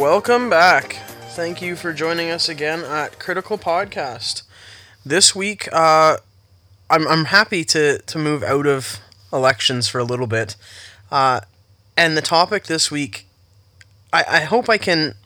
Welcome 0.00 0.48
back. 0.48 0.94
Thank 1.32 1.60
you 1.60 1.76
for 1.76 1.92
joining 1.92 2.30
us 2.30 2.48
again 2.48 2.84
at 2.84 3.18
Critical 3.18 3.58
Podcast. 3.58 4.44
This 5.04 5.36
week, 5.36 5.68
uh, 5.74 6.16
I'm, 6.88 7.06
I'm 7.06 7.26
happy 7.26 7.64
to, 7.64 7.98
to 7.98 8.18
move 8.18 8.42
out 8.42 8.66
of 8.66 8.98
elections 9.30 9.88
for 9.88 9.98
a 9.98 10.04
little 10.04 10.26
bit. 10.26 10.56
Uh, 11.10 11.42
and 11.98 12.16
the 12.16 12.22
topic 12.22 12.64
this 12.64 12.90
week, 12.90 13.26
I, 14.10 14.24
I 14.26 14.40
hope 14.40 14.70
I 14.70 14.78
can 14.78 15.16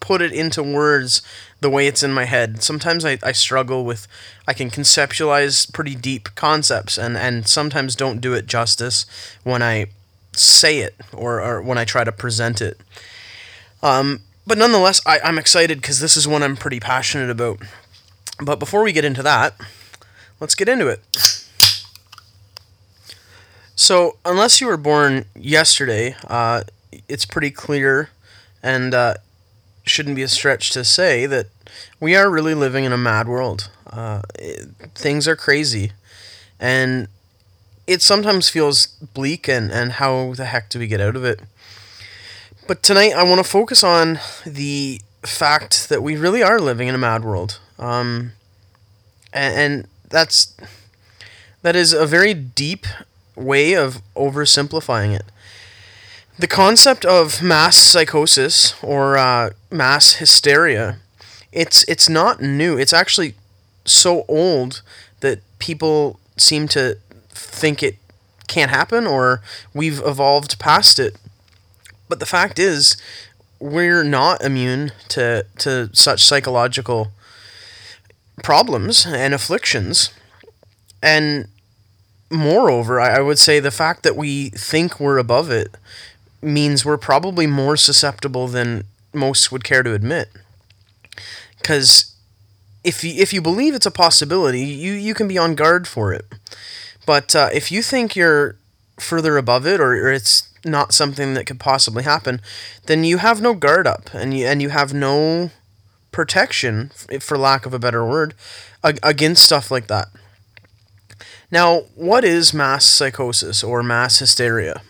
put 0.00 0.22
it 0.22 0.32
into 0.32 0.62
words 0.62 1.20
the 1.60 1.68
way 1.68 1.86
it's 1.86 2.02
in 2.02 2.14
my 2.14 2.24
head. 2.24 2.62
Sometimes 2.62 3.04
I, 3.04 3.18
I 3.22 3.32
struggle 3.32 3.84
with, 3.84 4.08
I 4.48 4.54
can 4.54 4.70
conceptualize 4.70 5.70
pretty 5.70 5.94
deep 5.94 6.34
concepts 6.34 6.96
and, 6.96 7.18
and 7.18 7.46
sometimes 7.46 7.94
don't 7.94 8.22
do 8.22 8.32
it 8.32 8.46
justice 8.46 9.04
when 9.44 9.62
I 9.62 9.88
say 10.32 10.78
it 10.78 10.94
or, 11.12 11.42
or 11.42 11.60
when 11.60 11.76
I 11.76 11.84
try 11.84 12.02
to 12.02 12.12
present 12.12 12.62
it. 12.62 12.80
Um, 13.82 14.20
but 14.46 14.58
nonetheless, 14.58 15.00
I, 15.06 15.18
I'm 15.20 15.38
excited 15.38 15.80
because 15.80 16.00
this 16.00 16.16
is 16.16 16.26
one 16.26 16.42
I'm 16.42 16.56
pretty 16.56 16.80
passionate 16.80 17.30
about. 17.30 17.58
But 18.40 18.58
before 18.58 18.82
we 18.82 18.92
get 18.92 19.04
into 19.04 19.22
that, 19.22 19.54
let's 20.40 20.54
get 20.54 20.68
into 20.68 20.88
it. 20.88 21.00
So, 23.74 24.16
unless 24.24 24.60
you 24.60 24.68
were 24.68 24.78
born 24.78 25.26
yesterday, 25.34 26.16
uh, 26.28 26.62
it's 27.08 27.26
pretty 27.26 27.50
clear 27.50 28.10
and 28.62 28.94
uh, 28.94 29.14
shouldn't 29.84 30.16
be 30.16 30.22
a 30.22 30.28
stretch 30.28 30.70
to 30.70 30.84
say 30.84 31.26
that 31.26 31.46
we 32.00 32.16
are 32.16 32.30
really 32.30 32.54
living 32.54 32.84
in 32.84 32.92
a 32.92 32.98
mad 32.98 33.28
world. 33.28 33.70
Uh, 33.86 34.22
it, 34.38 34.68
things 34.94 35.28
are 35.28 35.36
crazy. 35.36 35.92
And 36.58 37.08
it 37.86 38.02
sometimes 38.02 38.48
feels 38.48 38.86
bleak, 38.86 39.48
and, 39.48 39.70
and 39.70 39.92
how 39.92 40.34
the 40.34 40.46
heck 40.46 40.70
do 40.70 40.78
we 40.78 40.86
get 40.86 41.00
out 41.00 41.16
of 41.16 41.24
it? 41.24 41.40
But 42.66 42.82
tonight, 42.82 43.12
I 43.12 43.22
want 43.22 43.38
to 43.38 43.48
focus 43.48 43.84
on 43.84 44.18
the 44.44 45.00
fact 45.22 45.88
that 45.88 46.02
we 46.02 46.16
really 46.16 46.42
are 46.42 46.58
living 46.58 46.88
in 46.88 46.96
a 46.96 46.98
mad 46.98 47.24
world. 47.24 47.60
Um, 47.78 48.32
and, 49.32 49.54
and 49.54 49.88
that's 50.08 50.56
that 51.62 51.76
is 51.76 51.92
a 51.92 52.06
very 52.06 52.34
deep 52.34 52.86
way 53.36 53.74
of 53.74 54.02
oversimplifying 54.16 55.14
it. 55.14 55.26
The 56.40 56.48
concept 56.48 57.04
of 57.04 57.40
mass 57.40 57.76
psychosis 57.76 58.74
or 58.82 59.16
uh, 59.16 59.50
mass 59.70 60.14
hysteria, 60.14 60.98
it's 61.52 61.84
it's 61.84 62.08
not 62.08 62.42
new. 62.42 62.76
It's 62.76 62.92
actually 62.92 63.34
so 63.84 64.24
old 64.26 64.82
that 65.20 65.38
people 65.60 66.18
seem 66.36 66.66
to 66.68 66.98
think 67.30 67.82
it 67.84 67.96
can't 68.48 68.72
happen 68.72 69.06
or 69.06 69.40
we've 69.72 70.00
evolved 70.04 70.58
past 70.58 70.98
it. 70.98 71.16
But 72.08 72.20
the 72.20 72.26
fact 72.26 72.58
is, 72.58 72.96
we're 73.58 74.04
not 74.04 74.42
immune 74.42 74.92
to 75.08 75.46
to 75.58 75.90
such 75.94 76.24
psychological 76.24 77.12
problems 78.42 79.06
and 79.06 79.34
afflictions. 79.34 80.10
And 81.02 81.48
moreover, 82.30 83.00
I, 83.00 83.16
I 83.16 83.20
would 83.20 83.38
say 83.38 83.60
the 83.60 83.70
fact 83.70 84.02
that 84.02 84.16
we 84.16 84.50
think 84.50 85.00
we're 85.00 85.18
above 85.18 85.50
it 85.50 85.74
means 86.42 86.84
we're 86.84 86.98
probably 86.98 87.46
more 87.46 87.76
susceptible 87.76 88.46
than 88.46 88.84
most 89.12 89.50
would 89.50 89.64
care 89.64 89.82
to 89.82 89.94
admit. 89.94 90.28
Because 91.58 92.14
if 92.84 93.02
you, 93.02 93.14
if 93.20 93.32
you 93.32 93.40
believe 93.40 93.74
it's 93.74 93.86
a 93.86 93.90
possibility, 93.90 94.60
you, 94.60 94.92
you 94.92 95.14
can 95.14 95.26
be 95.26 95.38
on 95.38 95.54
guard 95.54 95.88
for 95.88 96.12
it. 96.12 96.26
But 97.06 97.34
uh, 97.34 97.48
if 97.52 97.72
you 97.72 97.82
think 97.82 98.14
you're 98.14 98.56
further 98.98 99.36
above 99.36 99.66
it 99.66 99.80
or, 99.80 99.92
or 99.92 100.12
it's 100.12 100.48
not 100.66 100.92
something 100.92 101.34
that 101.34 101.46
could 101.46 101.60
possibly 101.60 102.02
happen, 102.02 102.40
then 102.86 103.04
you 103.04 103.18
have 103.18 103.40
no 103.40 103.54
guard 103.54 103.86
up 103.86 104.12
and 104.12 104.34
you, 104.34 104.46
and 104.46 104.60
you 104.60 104.70
have 104.70 104.92
no 104.92 105.50
protection, 106.12 106.90
for 107.20 107.38
lack 107.38 107.66
of 107.66 107.74
a 107.74 107.78
better 107.78 108.04
word, 108.04 108.34
against 108.82 109.44
stuff 109.44 109.70
like 109.70 109.86
that. 109.86 110.08
Now, 111.50 111.82
what 111.94 112.24
is 112.24 112.52
mass 112.52 112.84
psychosis 112.84 113.62
or 113.62 113.82
mass 113.82 114.18
hysteria? 114.18 114.82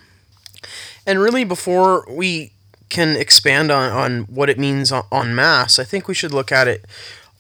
And 1.07 1.21
really, 1.21 1.45
before 1.45 2.05
we 2.11 2.53
can 2.89 3.17
expand 3.17 3.71
on, 3.71 3.93
on 3.93 4.23
what 4.23 4.49
it 4.49 4.59
means 4.59 4.91
on, 4.91 5.05
on 5.13 5.35
mass, 5.35 5.79
I 5.79 5.85
think 5.85 6.09
we 6.09 6.15
should 6.15 6.33
look 6.33 6.51
at 6.51 6.69
it 6.69 6.85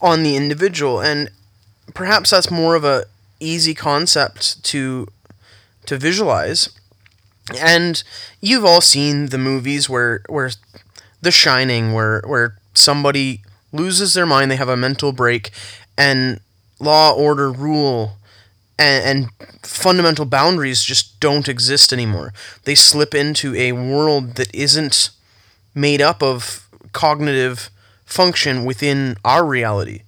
on 0.00 0.22
the 0.22 0.36
individual. 0.36 1.00
And 1.00 1.30
perhaps 1.94 2.30
that's 2.30 2.50
more 2.50 2.74
of 2.74 2.84
a 2.84 3.06
easy 3.40 3.74
concept 3.74 4.62
to 4.64 5.08
to 5.86 5.96
visualize. 5.96 6.68
And 7.60 8.02
you've 8.40 8.64
all 8.64 8.80
seen 8.80 9.26
the 9.26 9.38
movies 9.38 9.88
where 9.88 10.22
where 10.28 10.50
The 11.22 11.30
Shining, 11.30 11.92
where 11.92 12.22
where 12.26 12.58
somebody 12.74 13.42
loses 13.72 14.14
their 14.14 14.26
mind, 14.26 14.50
they 14.50 14.56
have 14.56 14.68
a 14.68 14.76
mental 14.76 15.12
break, 15.12 15.50
and 15.96 16.40
law, 16.80 17.12
order, 17.12 17.50
rule 17.52 18.16
and, 18.78 19.30
and 19.40 19.48
fundamental 19.62 20.24
boundaries 20.24 20.82
just 20.82 21.18
don't 21.20 21.48
exist 21.48 21.92
anymore. 21.92 22.32
They 22.64 22.74
slip 22.74 23.14
into 23.14 23.54
a 23.54 23.72
world 23.72 24.34
that 24.36 24.54
isn't 24.54 25.10
made 25.74 26.00
up 26.00 26.22
of 26.22 26.68
cognitive 26.92 27.70
function 28.04 28.64
within 28.64 29.16
our 29.24 29.44
reality. 29.44 30.02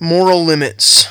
Moral 0.00 0.44
limits, 0.44 1.06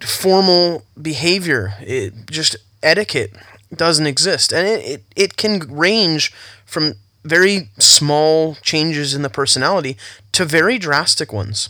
formal 0.00 0.84
behavior, 1.00 1.74
it, 1.80 2.12
just 2.30 2.56
etiquette 2.82 3.32
doesn't 3.76 4.06
exist. 4.06 4.52
And 4.52 4.66
it, 4.66 4.84
it, 4.84 5.02
it 5.16 5.36
can 5.36 5.60
range 5.60 6.32
from 6.64 6.94
very 7.24 7.68
small 7.78 8.56
changes 8.62 9.14
in 9.14 9.22
the 9.22 9.30
personality 9.30 9.96
to 10.32 10.44
very 10.44 10.78
drastic 10.78 11.32
ones. 11.32 11.68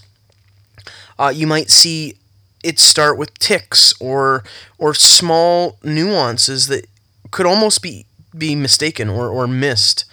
Uh, 1.19 1.33
you 1.34 1.47
might 1.47 1.71
see 1.71 2.15
it 2.62 2.78
start 2.78 3.19
with 3.19 3.38
ticks 3.38 3.94
or 4.00 4.44
or 4.78 4.94
small 4.94 5.78
nuances 5.83 6.66
that 6.69 6.87
could 7.31 7.47
almost 7.47 7.83
be 7.83 8.06
be 8.37 8.55
mistaken 8.55 9.09
or, 9.09 9.28
or 9.28 9.47
missed. 9.47 10.05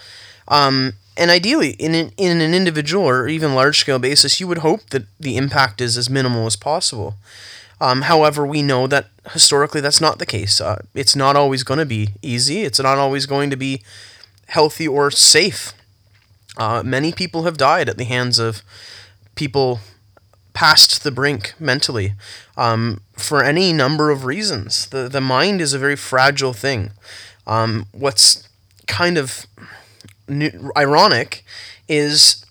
Um, 0.48 0.94
and 1.16 1.32
ideally, 1.32 1.72
in 1.72 1.96
an, 1.96 2.12
in 2.18 2.42
an 2.42 2.54
individual 2.54 3.08
or 3.08 3.28
even 3.28 3.56
large 3.56 3.80
scale 3.80 4.00
basis, 4.00 4.40
you 4.40 4.48
would 4.48 4.60
hope 4.60 4.90
that 4.92 5.06
the 5.20 5.36
impact 5.36 5.82
is 5.82 5.98
as 5.98 6.10
minimal 6.10 6.46
as 6.46 6.56
possible. 6.56 7.16
Um, 7.82 8.04
however, 8.04 8.46
we 8.46 8.62
know 8.62 8.88
that 8.88 9.08
historically 9.32 9.82
that's 9.82 10.02
not 10.02 10.20
the 10.20 10.26
case. 10.26 10.62
Uh, 10.62 10.82
it's 10.94 11.16
not 11.16 11.36
always 11.36 11.64
going 11.64 11.80
to 11.80 11.86
be 11.86 12.10
easy. 12.22 12.64
It's 12.64 12.80
not 12.80 12.98
always 12.98 13.26
going 13.26 13.50
to 13.50 13.58
be 13.58 13.82
healthy 14.48 14.88
or 14.88 15.12
safe. 15.12 15.74
Uh, 16.58 16.82
many 16.84 17.12
people 17.12 17.44
have 17.44 17.58
died 17.58 17.90
at 17.90 17.98
the 17.98 18.06
hands 18.06 18.40
of 18.40 18.62
people 19.36 19.80
past 20.54 21.04
the 21.04 21.12
brink 21.12 21.54
mentally 21.60 22.14
um, 22.58 23.02
for 23.16 23.44
any 23.44 23.72
number 23.72 24.10
of 24.10 24.26
reasons. 24.26 24.88
The, 24.88 25.08
the 25.08 25.22
mind 25.22 25.62
is 25.62 25.74
a 25.74 25.80
very 25.80 25.96
fragile 25.96 26.54
thing. 26.54 26.92
Um, 27.46 27.86
what's 27.92 28.50
kind 28.88 29.18
of 29.18 29.46
new, 30.28 30.72
ironic 30.76 31.46
is 31.88 32.44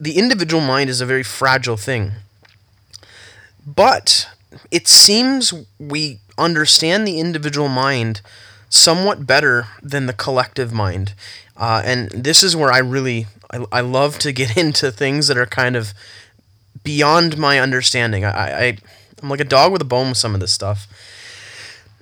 the 0.00 0.16
individual 0.18 0.62
mind 0.62 0.90
is 0.90 1.00
a 1.00 1.06
very 1.06 1.22
fragile 1.22 1.76
thing. 1.76 2.12
But 3.64 4.28
it 4.70 4.88
seems 4.88 5.52
we 5.78 6.20
understand 6.36 7.06
the 7.06 7.18
individual 7.18 7.68
mind 7.68 8.20
somewhat 8.68 9.26
better 9.26 9.66
than 9.82 10.06
the 10.06 10.12
collective 10.12 10.72
mind. 10.72 11.14
Uh, 11.56 11.82
and 11.84 12.10
this 12.10 12.42
is 12.42 12.54
where 12.54 12.72
I 12.72 12.78
really 12.78 13.26
I, 13.50 13.64
I 13.72 13.80
love 13.80 14.18
to 14.20 14.32
get 14.32 14.56
into 14.62 14.90
things 14.90 15.28
that 15.28 15.36
are 15.36 15.46
kind 15.46 15.76
of 15.76 15.92
beyond 16.84 17.36
my 17.36 17.58
understanding. 17.58 18.24
I, 18.24 18.68
I 18.68 18.78
I'm 19.22 19.28
like 19.28 19.40
a 19.40 19.44
dog 19.44 19.72
with 19.72 19.82
a 19.82 19.86
bone 19.86 20.10
with 20.10 20.18
some 20.18 20.34
of 20.34 20.40
this 20.40 20.52
stuff. 20.52 20.86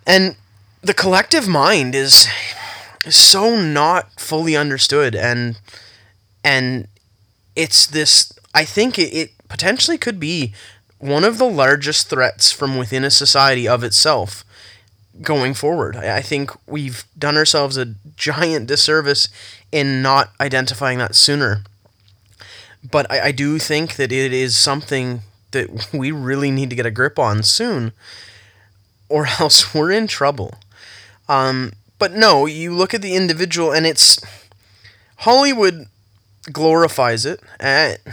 And 0.07 0.37
the 0.83 0.95
collective 0.95 1.49
mind 1.49 1.95
is 1.95 2.29
is 3.05 3.17
so 3.17 3.61
not 3.61 4.21
fully 4.21 4.57
understood 4.57 5.15
and 5.15 5.59
and 6.45 6.89
it's 7.55 7.87
this 7.87 8.33
I 8.55 8.65
think 8.65 8.99
it, 8.99 9.15
it 9.15 9.31
potentially 9.49 9.99
could 9.99 10.19
be 10.19 10.53
one 10.99 11.25
of 11.25 11.39
the 11.39 11.49
largest 11.49 12.09
threats 12.09 12.51
from 12.53 12.77
within 12.77 13.05
a 13.05 13.11
society 13.11 13.69
of 13.69 13.85
itself 13.85 14.45
going 15.23 15.55
forward. 15.55 15.97
I, 15.97 16.21
think 16.21 16.51
we've 16.67 17.05
done 17.19 17.37
ourselves 17.37 17.77
a 17.77 17.95
giant 18.17 18.67
disservice 18.67 19.29
in 19.73 20.03
not 20.03 20.31
identifying 20.41 20.99
that 20.99 21.15
sooner 21.15 21.63
but 22.91 23.11
I, 23.11 23.27
I 23.27 23.33
do 23.33 23.59
think 23.59 23.97
that 23.97 24.13
it 24.13 24.33
is 24.33 24.57
something 24.57 25.23
that 25.51 25.89
we 25.93 26.11
really 26.11 26.51
need 26.51 26.71
to 26.71 26.77
get 26.77 26.87
a 26.87 26.91
grip 26.91 27.19
on 27.19 27.43
soon, 27.43 27.93
or 29.09 29.27
else 29.41 29.75
we're 29.75 29.91
in 29.91 30.07
trouble. 30.07 30.55
Um, 31.29 31.73
but 31.99 32.13
no, 32.13 32.47
you 32.47 32.75
look 32.75 32.95
at 32.95 33.03
the 33.03 33.15
individual, 33.15 33.73
and 33.73 33.87
it's 33.87 34.21
Hollywood 35.19 35.87
glorifies 36.53 37.27
it, 37.27 37.41
and, 37.59 37.99
eh, 38.07 38.13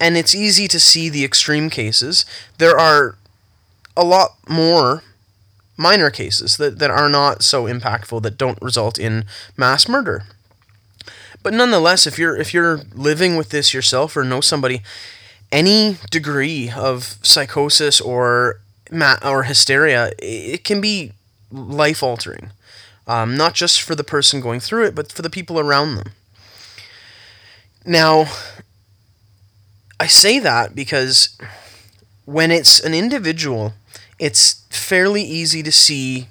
and 0.00 0.16
it's 0.16 0.34
easy 0.34 0.68
to 0.68 0.80
see 0.80 1.08
the 1.08 1.24
extreme 1.24 1.70
cases. 1.70 2.24
There 2.58 2.78
are 2.78 3.16
a 3.96 4.04
lot 4.04 4.30
more 4.48 5.02
minor 5.76 6.10
cases 6.10 6.56
that, 6.56 6.78
that 6.78 6.90
are 6.90 7.08
not 7.08 7.42
so 7.42 7.64
impactful 7.64 8.22
that 8.22 8.38
don't 8.38 8.60
result 8.62 8.98
in 8.98 9.24
mass 9.56 9.88
murder. 9.88 10.24
But 11.42 11.52
nonetheless, 11.52 12.06
if 12.06 12.18
you're 12.18 12.36
if 12.36 12.54
you're 12.54 12.80
living 12.94 13.36
with 13.36 13.50
this 13.50 13.74
yourself 13.74 14.16
or 14.16 14.24
know 14.24 14.40
somebody, 14.40 14.80
any 15.52 15.98
degree 16.10 16.70
of 16.74 17.18
psychosis 17.22 18.00
or 18.00 18.60
ma- 18.90 19.18
or 19.22 19.42
hysteria, 19.42 20.12
it 20.18 20.64
can 20.64 20.80
be 20.80 21.12
life 21.52 22.02
altering. 22.02 22.50
Um, 23.06 23.36
not 23.36 23.52
just 23.52 23.82
for 23.82 23.94
the 23.94 24.02
person 24.02 24.40
going 24.40 24.60
through 24.60 24.86
it, 24.86 24.94
but 24.94 25.12
for 25.12 25.20
the 25.20 25.28
people 25.28 25.60
around 25.60 25.96
them. 25.96 26.12
Now, 27.84 28.26
I 30.00 30.06
say 30.06 30.38
that 30.40 30.74
because 30.74 31.36
when 32.24 32.50
it's 32.50 32.80
an 32.80 32.94
individual, 32.94 33.74
it's 34.18 34.64
fairly 34.70 35.22
easy 35.22 35.62
to 35.62 35.72
see 35.72 36.28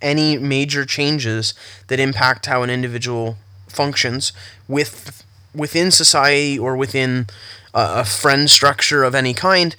any 0.00 0.36
major 0.38 0.84
changes 0.84 1.54
that 1.88 1.98
impact 1.98 2.46
how 2.46 2.62
an 2.62 2.70
individual 2.70 3.36
functions 3.68 4.32
with 4.68 5.24
within 5.54 5.90
society 5.90 6.58
or 6.58 6.76
within 6.76 7.26
a, 7.72 8.00
a 8.00 8.04
friend 8.04 8.50
structure 8.50 9.02
of 9.02 9.14
any 9.14 9.32
kind. 9.34 9.76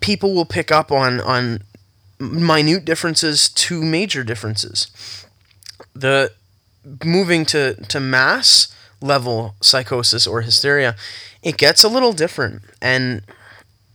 People 0.00 0.34
will 0.34 0.46
pick 0.46 0.72
up 0.72 0.90
on 0.90 1.20
on 1.20 1.62
minute 2.18 2.84
differences 2.84 3.48
to 3.48 3.82
major 3.82 4.24
differences. 4.24 5.26
The 5.94 6.32
moving 7.04 7.44
to 7.46 7.74
to 7.74 8.00
mass 8.00 8.74
level 9.02 9.54
psychosis 9.60 10.26
or 10.26 10.42
hysteria, 10.42 10.96
it 11.42 11.56
gets 11.56 11.84
a 11.84 11.88
little 11.88 12.12
different 12.12 12.62
and 12.80 13.22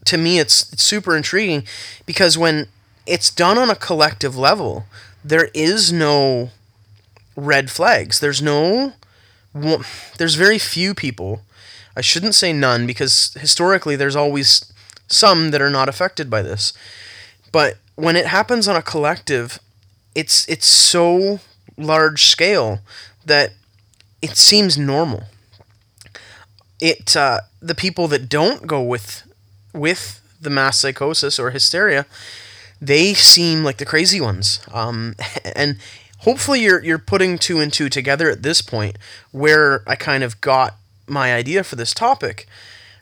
to 0.05 0.17
me 0.17 0.39
it's, 0.39 0.71
it's 0.71 0.83
super 0.83 1.15
intriguing 1.15 1.63
because 2.05 2.37
when 2.37 2.67
it's 3.05 3.31
done 3.31 3.57
on 3.57 3.69
a 3.69 3.75
collective 3.75 4.37
level, 4.37 4.85
there 5.23 5.49
is 5.53 5.91
no 5.91 6.51
red 7.35 7.71
flags. 7.71 8.19
There's 8.19 8.41
no 8.41 8.93
there's 10.17 10.35
very 10.35 10.59
few 10.59 10.93
people. 10.93 11.41
I 11.95 12.01
shouldn't 12.01 12.35
say 12.35 12.53
none 12.53 12.85
because 12.85 13.33
historically 13.39 13.95
there's 13.95 14.15
always 14.15 14.71
some 15.07 15.51
that 15.51 15.61
are 15.61 15.69
not 15.69 15.89
affected 15.89 16.29
by 16.29 16.41
this. 16.41 16.73
But 17.51 17.77
when 17.95 18.15
it 18.15 18.27
happens 18.27 18.67
on 18.67 18.75
a 18.75 18.81
collective, 18.81 19.59
it's 20.13 20.47
it's 20.47 20.67
so 20.67 21.39
large 21.77 22.25
scale 22.25 22.79
that 23.25 23.51
it 24.21 24.37
seems 24.37 24.77
normal. 24.77 25.23
It 26.79 27.15
uh, 27.15 27.41
the 27.61 27.75
people 27.75 28.07
that 28.09 28.29
don't 28.29 28.67
go 28.67 28.81
with 28.81 29.23
with 29.73 30.21
the 30.39 30.49
mass 30.49 30.79
psychosis 30.79 31.39
or 31.39 31.51
hysteria, 31.51 32.05
they 32.81 33.13
seem 33.13 33.63
like 33.63 33.77
the 33.77 33.85
crazy 33.85 34.21
ones. 34.21 34.59
Um, 34.71 35.15
and 35.55 35.77
hopefully 36.19 36.61
you're 36.61 36.83
you're 36.83 36.99
putting 36.99 37.37
two 37.37 37.59
and 37.59 37.71
two 37.71 37.89
together 37.89 38.29
at 38.29 38.43
this 38.43 38.61
point 38.61 38.97
where 39.31 39.83
I 39.87 39.95
kind 39.95 40.23
of 40.23 40.39
got 40.41 40.75
my 41.07 41.33
idea 41.33 41.63
for 41.63 41.75
this 41.75 41.93
topic 41.93 42.47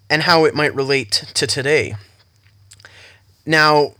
and 0.10 0.24
how 0.24 0.46
it 0.46 0.54
might 0.56 0.76
relate 0.76 1.26
to 1.34 1.48
today. 1.48 1.96
Now, 3.46 3.94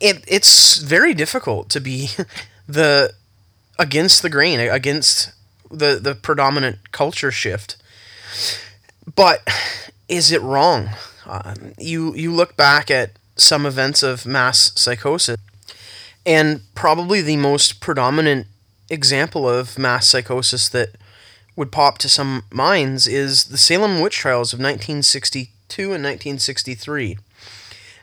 it 0.00 0.24
it's 0.26 0.78
very 0.78 1.14
difficult 1.14 1.68
to 1.70 1.80
be 1.80 2.10
the 2.68 3.12
against 3.78 4.22
the 4.22 4.30
grain, 4.30 4.60
against 4.60 5.32
the 5.70 5.98
the 6.00 6.14
predominant 6.14 6.92
culture 6.92 7.30
shift. 7.30 7.76
But 9.14 9.46
is 10.08 10.32
it 10.32 10.42
wrong? 10.42 10.90
Uh, 11.26 11.54
you 11.78 12.14
you 12.14 12.32
look 12.32 12.56
back 12.56 12.90
at 12.90 13.12
some 13.36 13.64
events 13.64 14.02
of 14.02 14.26
mass 14.26 14.72
psychosis, 14.74 15.38
and 16.26 16.62
probably 16.74 17.22
the 17.22 17.36
most 17.36 17.80
predominant 17.80 18.46
example 18.88 19.48
of 19.48 19.78
mass 19.78 20.08
psychosis 20.08 20.68
that 20.68 20.96
would 21.56 21.72
pop 21.72 21.98
to 21.98 22.08
some 22.08 22.42
minds 22.50 23.06
is 23.06 23.44
the 23.44 23.58
Salem 23.58 24.00
witch 24.00 24.16
trials 24.16 24.52
of 24.52 24.58
1962 24.58 25.82
and 25.82 26.02
1963. 26.02 27.18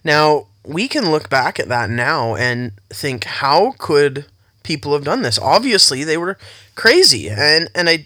Now, 0.04 0.48
we 0.64 0.88
can 0.88 1.12
look 1.12 1.30
back 1.30 1.60
at 1.60 1.69
that 1.69 1.90
now 1.90 2.36
and 2.36 2.74
think, 2.90 3.24
how 3.25 3.74
could 3.78 4.25
people 4.64 4.94
have 4.94 5.04
done 5.04 5.22
this? 5.22 5.40
Obviously, 5.40 6.04
they 6.04 6.18
were 6.18 6.38
crazy, 6.77 7.29
and 7.29 7.69
and 7.75 7.89
I 7.89 8.06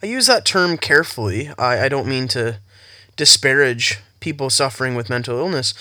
I 0.00 0.06
use 0.06 0.26
that 0.28 0.44
term 0.44 0.78
carefully. 0.78 1.50
I, 1.58 1.86
I 1.86 1.88
don't 1.88 2.06
mean 2.06 2.28
to 2.28 2.60
disparage 3.16 3.98
people 4.20 4.50
suffering 4.50 4.94
with 4.94 5.10
mental 5.10 5.38
illness, 5.38 5.74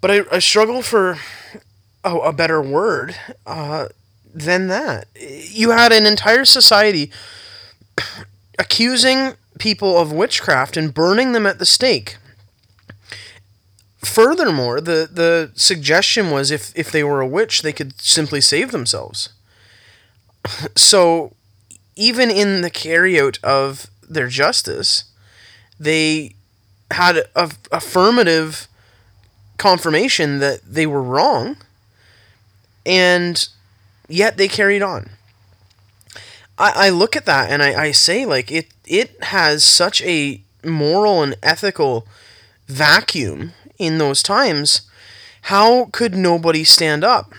but 0.00 0.10
I, 0.10 0.22
I 0.32 0.38
struggle 0.40 0.82
for 0.82 1.18
a, 2.02 2.16
a 2.16 2.32
better 2.32 2.60
word 2.60 3.14
uh, 3.46 3.88
than 4.34 4.66
that. 4.68 5.06
You 5.14 5.70
had 5.70 5.92
an 5.92 6.06
entire 6.06 6.44
society 6.44 7.12
accusing 8.58 9.34
people 9.60 9.98
of 9.98 10.10
witchcraft 10.12 10.76
and 10.76 10.92
burning 10.92 11.32
them 11.32 11.46
at 11.46 11.58
the 11.58 11.66
stake. 11.66 12.16
Furthermore, 13.98 14.80
the, 14.80 15.08
the 15.12 15.50
suggestion 15.54 16.30
was 16.30 16.50
if, 16.50 16.72
if 16.74 16.90
they 16.90 17.04
were 17.04 17.20
a 17.20 17.26
witch, 17.26 17.60
they 17.60 17.72
could 17.72 18.00
simply 18.00 18.40
save 18.40 18.72
themselves. 18.72 19.28
So, 20.74 21.34
even 21.96 22.30
in 22.30 22.62
the 22.62 22.70
carryout 22.70 23.42
of 23.44 23.86
their 24.08 24.28
justice, 24.28 25.04
they 25.78 26.34
had 26.90 27.24
a, 27.36 27.50
affirmative 27.70 28.66
confirmation 29.58 30.38
that 30.38 30.60
they 30.66 30.86
were 30.86 31.02
wrong, 31.02 31.56
and 32.84 33.48
yet 34.08 34.36
they 34.36 34.48
carried 34.48 34.82
on. 34.82 35.10
I, 36.58 36.86
I 36.86 36.88
look 36.90 37.16
at 37.16 37.26
that 37.26 37.50
and 37.50 37.62
I, 37.62 37.84
I 37.84 37.90
say 37.92 38.26
like 38.26 38.52
it 38.52 38.68
it 38.86 39.22
has 39.24 39.64
such 39.64 40.02
a 40.02 40.40
moral 40.62 41.22
and 41.22 41.34
ethical 41.42 42.06
vacuum 42.66 43.52
in 43.78 43.98
those 43.98 44.22
times. 44.22 44.82
How 45.42 45.86
could 45.86 46.14
nobody 46.14 46.64
stand 46.64 47.02
up? 47.02 47.32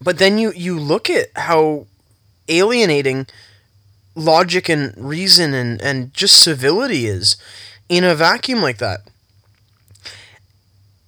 But 0.00 0.18
then 0.18 0.38
you, 0.38 0.52
you 0.52 0.78
look 0.78 1.10
at 1.10 1.28
how 1.36 1.86
alienating 2.48 3.26
logic 4.14 4.68
and 4.68 4.94
reason 4.96 5.54
and, 5.54 5.80
and 5.80 6.12
just 6.14 6.42
civility 6.42 7.06
is 7.06 7.36
in 7.88 8.04
a 8.04 8.14
vacuum 8.14 8.60
like 8.62 8.78
that. 8.78 9.00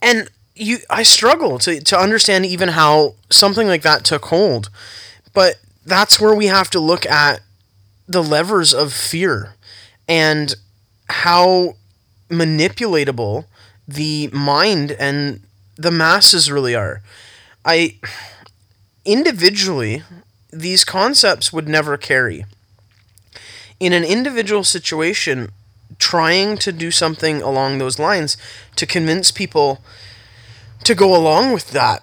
And 0.02 0.28
you 0.54 0.78
I 0.90 1.02
struggle 1.02 1.58
to, 1.60 1.80
to 1.80 1.98
understand 1.98 2.46
even 2.46 2.70
how 2.70 3.14
something 3.30 3.66
like 3.66 3.82
that 3.82 4.04
took 4.04 4.26
hold. 4.26 4.70
But 5.32 5.56
that's 5.84 6.20
where 6.20 6.34
we 6.34 6.46
have 6.46 6.70
to 6.70 6.80
look 6.80 7.06
at 7.06 7.40
the 8.06 8.22
levers 8.22 8.74
of 8.74 8.92
fear 8.92 9.54
and 10.08 10.54
how 11.08 11.76
manipulatable 12.30 13.46
the 13.86 14.28
mind 14.32 14.92
and 14.92 15.40
the 15.76 15.90
masses 15.90 16.50
really 16.50 16.74
are. 16.74 17.02
I 17.64 17.98
individually 19.04 20.02
these 20.54 20.84
concepts 20.84 21.52
would 21.52 21.68
never 21.68 21.96
carry. 21.96 22.46
In 23.80 23.92
an 23.92 24.04
individual 24.04 24.64
situation, 24.64 25.50
trying 25.98 26.56
to 26.58 26.72
do 26.72 26.90
something 26.90 27.42
along 27.42 27.78
those 27.78 27.98
lines 27.98 28.36
to 28.76 28.86
convince 28.86 29.30
people 29.30 29.80
to 30.84 30.94
go 30.94 31.14
along 31.16 31.52
with 31.52 31.70
that, 31.70 32.02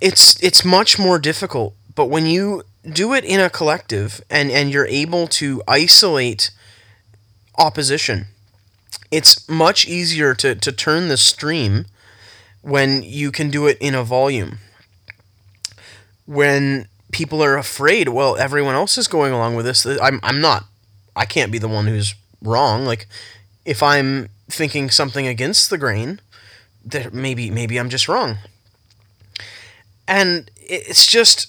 it's 0.00 0.42
it's 0.42 0.64
much 0.64 0.98
more 0.98 1.18
difficult. 1.18 1.74
But 1.94 2.06
when 2.06 2.26
you 2.26 2.62
do 2.90 3.12
it 3.12 3.24
in 3.24 3.40
a 3.40 3.50
collective 3.50 4.20
and, 4.30 4.50
and 4.50 4.70
you're 4.70 4.86
able 4.86 5.26
to 5.28 5.62
isolate 5.68 6.50
opposition, 7.58 8.26
it's 9.10 9.48
much 9.48 9.86
easier 9.86 10.34
to, 10.34 10.54
to 10.54 10.72
turn 10.72 11.08
the 11.08 11.16
stream 11.16 11.86
when 12.62 13.02
you 13.02 13.30
can 13.30 13.50
do 13.50 13.66
it 13.66 13.76
in 13.80 13.94
a 13.94 14.02
volume. 14.02 14.58
When 16.26 16.88
people 17.12 17.42
are 17.42 17.56
afraid, 17.56 18.08
well, 18.08 18.36
everyone 18.36 18.74
else 18.74 18.98
is 18.98 19.06
going 19.06 19.32
along 19.32 19.54
with 19.54 19.64
this. 19.64 19.86
I'm, 19.86 20.18
I'm 20.22 20.40
not. 20.40 20.64
I 21.14 21.24
can't 21.24 21.52
be 21.52 21.58
the 21.58 21.68
one 21.68 21.86
who's 21.86 22.14
wrong. 22.42 22.84
Like, 22.84 23.06
if 23.64 23.82
I'm 23.82 24.28
thinking 24.48 24.90
something 24.90 25.26
against 25.26 25.70
the 25.70 25.78
grain, 25.78 26.20
that 26.84 27.14
maybe 27.14 27.48
maybe 27.48 27.78
I'm 27.78 27.88
just 27.88 28.08
wrong. 28.08 28.38
And 30.08 30.50
it's 30.56 31.06
just 31.06 31.48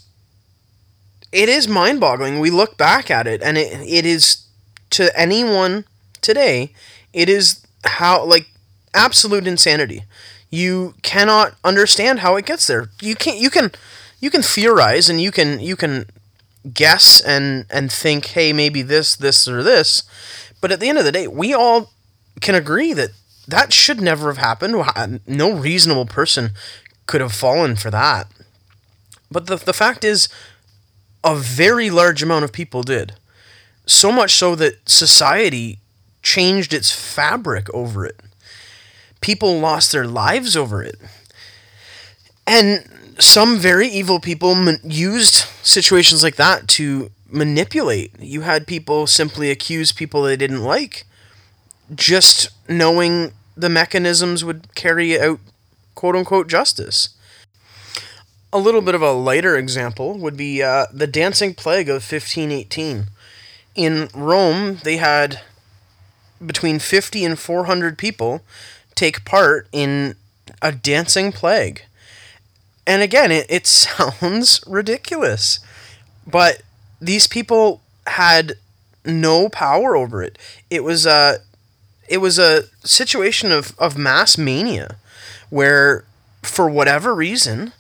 it 1.32 1.50
is 1.50 1.68
mind-boggling. 1.68 2.40
We 2.40 2.52
look 2.52 2.78
back 2.78 3.10
at 3.10 3.26
it 3.26 3.42
and 3.42 3.58
it, 3.58 3.74
it 3.82 4.06
is 4.06 4.46
to 4.92 5.18
anyone 5.20 5.86
today 6.22 6.72
it 7.14 7.30
is 7.30 7.66
how 7.86 8.26
like 8.26 8.48
absolute 8.94 9.48
insanity. 9.48 10.04
You 10.50 10.96
cannot 11.04 11.56
understand 11.64 12.20
how 12.20 12.36
it 12.36 12.46
gets 12.46 12.68
there. 12.68 12.90
You 13.02 13.16
can't. 13.16 13.38
You 13.38 13.50
can. 13.50 13.72
You 14.24 14.30
can 14.32 14.42
theorize 14.42 15.10
and 15.10 15.20
you 15.22 15.32
can 15.32 15.60
you 15.60 15.76
can 15.76 16.06
guess 16.74 17.22
and 17.22 17.66
and 17.70 17.92
think, 17.92 18.26
hey, 18.28 18.54
maybe 18.54 18.82
this, 18.82 19.16
this, 19.16 19.48
or 19.48 19.64
this. 19.64 20.04
But 20.62 20.72
at 20.72 20.80
the 20.80 20.90
end 20.90 20.98
of 20.98 21.06
the 21.06 21.12
day, 21.12 21.28
we 21.28 21.54
all 21.54 21.92
can 22.42 22.56
agree 22.56 22.94
that 22.94 23.12
that 23.48 23.74
should 23.74 24.02
never 24.02 24.28
have 24.32 24.38
happened. 24.38 24.74
No 25.28 25.54
reasonable 25.54 26.06
person 26.06 26.52
could 27.08 27.22
have 27.22 27.34
fallen 27.34 27.76
for 27.76 27.92
that. 27.92 28.28
But 29.32 29.48
the 29.48 29.58
the 29.58 29.74
fact 29.74 30.04
is, 30.04 30.30
a 31.24 31.36
very 31.36 31.90
large 31.90 32.22
amount 32.24 32.46
of 32.46 32.52
people 32.52 32.84
did. 32.84 33.14
so 33.86 34.12
much 34.12 34.32
so 34.34 34.56
that 34.56 34.88
society 34.90 35.80
changed 36.22 36.74
its 36.74 36.92
fabric 36.92 37.68
over 37.74 38.06
it. 38.06 38.20
People 39.22 39.60
lost 39.60 39.92
their 39.92 40.08
lives 40.08 40.56
over 40.58 40.84
it. 40.84 40.98
And 42.46 42.88
some 43.20 43.58
very 43.58 43.88
evil 43.88 44.20
people 44.20 44.56
man- 44.56 44.80
used 44.84 45.46
situations 45.62 46.24
like 46.24 46.36
that 46.36 46.68
to 46.70 47.12
manipulate. 47.30 48.12
You 48.20 48.42
had 48.42 48.68
people 48.68 49.08
simply 49.08 49.50
accuse 49.52 49.92
people 49.92 50.24
they 50.24 50.36
didn't 50.38 50.64
like, 50.64 51.06
just 51.94 52.50
knowing 52.68 53.34
the 53.56 53.70
mechanisms 53.70 54.44
would 54.44 54.74
carry 54.76 55.20
out 55.20 55.40
quote 55.96 56.16
unquote 56.16 56.48
justice. 56.48 57.10
A 58.52 58.60
little 58.60 58.82
bit 58.82 58.96
of 58.96 59.02
a 59.02 59.12
lighter 59.12 59.58
example 59.58 60.18
would 60.18 60.38
be 60.38 60.62
uh, 60.62 60.86
the 60.94 61.08
Dancing 61.08 61.56
Plague 61.56 61.90
of 61.90 62.04
1518. 62.04 63.08
In 63.76 64.10
Rome, 64.14 64.80
they 64.84 64.98
had 64.98 65.42
between 66.46 66.78
50 66.78 67.26
and 67.26 67.40
400 67.40 67.98
people 67.98 68.42
take 68.96 69.26
part 69.26 69.68
in 69.72 70.16
a 70.62 70.72
dancing 70.72 71.32
plague. 71.32 71.84
And 72.86 73.02
again, 73.02 73.32
it, 73.32 73.46
it 73.50 73.68
sounds 73.68 74.64
ridiculous, 74.68 75.60
but 76.26 76.62
these 77.02 77.28
people 77.28 77.82
had 78.08 78.54
no 79.06 79.50
power 79.50 79.96
over 79.96 80.24
it. 80.24 80.38
It 80.70 80.84
was 80.84 81.06
a, 81.06 81.40
it 82.08 82.18
was 82.18 82.40
a 82.40 82.66
situation 82.84 83.52
of, 83.52 83.78
of 83.80 83.98
mass 83.98 84.38
mania 84.38 84.98
where, 85.50 86.06
for 86.42 86.70
whatever 86.70 87.14
reason, 87.16 87.74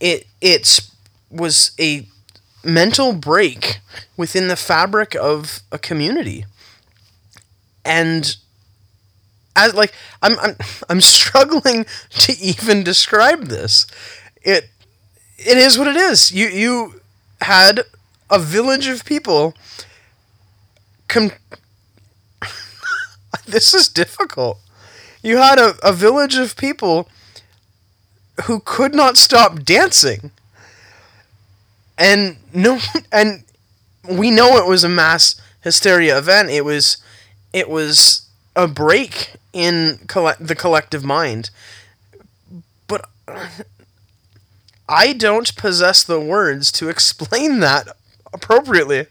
it 0.00 0.26
it's 0.40 0.90
was 1.30 1.72
a 1.78 2.06
mental 2.64 3.12
break 3.12 3.80
within 4.16 4.48
the 4.48 4.56
fabric 4.56 5.14
of 5.16 5.60
a 5.72 5.78
community 5.78 6.44
and 7.84 8.36
as 9.56 9.74
like 9.74 9.92
I'm 10.22 10.38
I'm 10.38 10.56
I'm 10.88 11.00
struggling 11.00 11.86
to 12.10 12.38
even 12.38 12.82
describe 12.82 13.44
this. 13.44 13.86
It 14.44 14.70
it 15.38 15.56
is 15.58 15.78
what 15.78 15.88
it 15.88 15.96
is. 15.96 16.32
You 16.32 16.48
you 16.48 17.00
had 17.40 17.84
a 18.30 18.38
village 18.38 18.86
of 18.86 19.04
people 19.04 19.54
com- 21.08 21.32
this 23.46 23.74
is 23.74 23.88
difficult. 23.88 24.58
You 25.22 25.38
had 25.38 25.58
a, 25.58 25.74
a 25.82 25.92
village 25.92 26.36
of 26.36 26.56
people 26.56 27.08
who 28.44 28.60
could 28.60 28.94
not 28.94 29.16
stop 29.16 29.62
dancing. 29.62 30.30
And 31.98 32.36
no 32.52 32.78
and 33.12 33.44
we 34.08 34.30
know 34.30 34.56
it 34.58 34.66
was 34.68 34.84
a 34.84 34.88
mass 34.88 35.40
hysteria 35.62 36.18
event. 36.18 36.50
It 36.50 36.64
was 36.64 36.98
it 37.52 37.68
was 37.68 38.28
a 38.56 38.66
break 38.68 39.34
in 39.52 40.00
coll- 40.08 40.34
the 40.40 40.54
collective 40.54 41.04
mind. 41.04 41.50
But 42.86 43.08
I 44.92 45.14
don't 45.14 45.56
possess 45.56 46.02
the 46.02 46.20
words 46.20 46.70
to 46.72 46.90
explain 46.90 47.60
that 47.60 47.88
appropriately. 48.30 49.06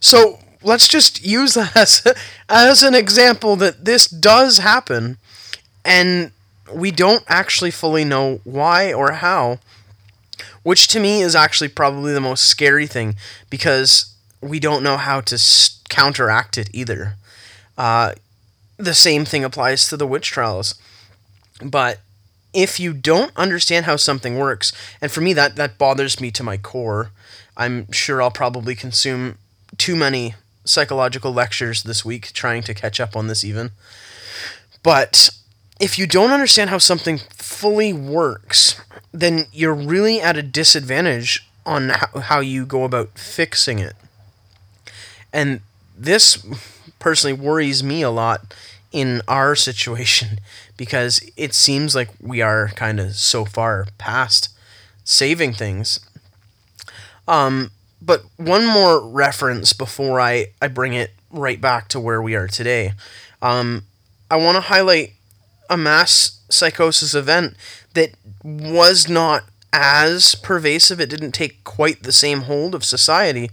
So 0.00 0.40
let's 0.64 0.88
just 0.88 1.24
use 1.24 1.54
that 1.54 1.76
as, 1.76 2.02
as 2.48 2.82
an 2.82 2.96
example 2.96 3.54
that 3.56 3.84
this 3.84 4.08
does 4.08 4.58
happen 4.58 5.18
and 5.84 6.32
we 6.72 6.90
don't 6.90 7.22
actually 7.28 7.70
fully 7.70 8.04
know 8.04 8.40
why 8.42 8.92
or 8.92 9.12
how, 9.12 9.60
which 10.64 10.88
to 10.88 10.98
me 10.98 11.20
is 11.20 11.36
actually 11.36 11.68
probably 11.68 12.12
the 12.12 12.20
most 12.20 12.46
scary 12.46 12.88
thing 12.88 13.14
because 13.48 14.12
we 14.40 14.58
don't 14.58 14.82
know 14.82 14.96
how 14.96 15.20
to 15.20 15.38
counteract 15.88 16.58
it 16.58 16.68
either. 16.72 17.14
Uh, 17.78 18.14
the 18.76 18.94
same 18.94 19.24
thing 19.24 19.44
applies 19.44 19.86
to 19.86 19.96
the 19.96 20.06
witch 20.06 20.30
trials. 20.30 20.74
But 21.62 22.00
if 22.52 22.80
you 22.80 22.92
don't 22.92 23.32
understand 23.36 23.86
how 23.86 23.96
something 23.96 24.38
works, 24.38 24.72
and 25.00 25.10
for 25.10 25.20
me 25.20 25.32
that 25.34 25.56
that 25.56 25.78
bothers 25.78 26.20
me 26.20 26.30
to 26.32 26.42
my 26.42 26.56
core, 26.56 27.10
I'm 27.56 27.90
sure 27.92 28.22
I'll 28.22 28.30
probably 28.30 28.74
consume 28.74 29.38
too 29.76 29.96
many 29.96 30.34
psychological 30.64 31.32
lectures 31.32 31.82
this 31.82 32.04
week 32.04 32.32
trying 32.32 32.62
to 32.62 32.74
catch 32.74 33.00
up 33.00 33.16
on 33.16 33.26
this 33.26 33.44
even. 33.44 33.70
But 34.82 35.30
if 35.78 35.98
you 35.98 36.06
don't 36.06 36.30
understand 36.30 36.70
how 36.70 36.78
something 36.78 37.18
fully 37.36 37.92
works, 37.92 38.80
then 39.12 39.46
you're 39.52 39.74
really 39.74 40.20
at 40.20 40.36
a 40.36 40.42
disadvantage 40.42 41.46
on 41.66 41.90
how, 41.90 42.20
how 42.20 42.40
you 42.40 42.66
go 42.66 42.84
about 42.84 43.18
fixing 43.18 43.78
it. 43.78 43.94
And 45.32 45.60
this 45.96 46.44
personally 46.98 47.32
worries 47.32 47.82
me 47.82 48.02
a 48.02 48.10
lot 48.10 48.54
in 48.92 49.22
our 49.28 49.54
situation 49.54 50.40
because 50.76 51.20
it 51.36 51.54
seems 51.54 51.94
like 51.94 52.08
we 52.20 52.40
are 52.40 52.68
kind 52.68 52.98
of 52.98 53.14
so 53.14 53.44
far 53.44 53.86
past 53.98 54.48
saving 55.04 55.52
things. 55.52 56.00
Um, 57.28 57.70
but 58.02 58.24
one 58.36 58.66
more 58.66 59.06
reference 59.06 59.72
before 59.72 60.20
I, 60.20 60.48
I 60.60 60.68
bring 60.68 60.94
it 60.94 61.12
right 61.30 61.60
back 61.60 61.88
to 61.88 62.00
where 62.00 62.20
we 62.20 62.34
are 62.34 62.48
today. 62.48 62.92
Um, 63.42 63.84
I 64.30 64.36
want 64.36 64.56
to 64.56 64.62
highlight 64.62 65.12
a 65.68 65.76
mass 65.76 66.40
psychosis 66.48 67.14
event 67.14 67.54
that 67.94 68.10
was 68.42 69.08
not 69.08 69.44
as 69.72 70.34
pervasive. 70.34 71.00
It 71.00 71.10
didn't 71.10 71.32
take 71.32 71.62
quite 71.64 72.02
the 72.02 72.12
same 72.12 72.42
hold 72.42 72.74
of 72.74 72.84
society, 72.84 73.50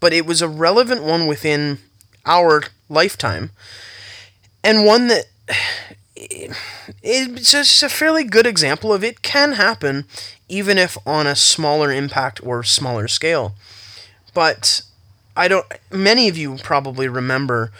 but 0.00 0.12
it 0.12 0.26
was 0.26 0.42
a 0.42 0.48
relevant 0.48 1.02
one 1.02 1.26
within 1.26 1.78
our 2.24 2.62
lifetime, 2.88 3.50
and 4.66 4.84
one 4.84 5.06
that 5.06 5.26
it's 7.02 7.52
just 7.52 7.82
a 7.84 7.88
fairly 7.88 8.24
good 8.24 8.46
example 8.46 8.92
of 8.92 9.04
it 9.04 9.22
can 9.22 9.52
happen, 9.52 10.06
even 10.48 10.76
if 10.76 10.98
on 11.06 11.26
a 11.26 11.36
smaller 11.36 11.92
impact 11.92 12.44
or 12.44 12.64
smaller 12.64 13.06
scale. 13.06 13.54
But 14.34 14.82
I 15.36 15.46
don't. 15.46 15.66
Many 15.92 16.28
of 16.28 16.36
you 16.36 16.56
probably 16.56 17.06
remember 17.06 17.70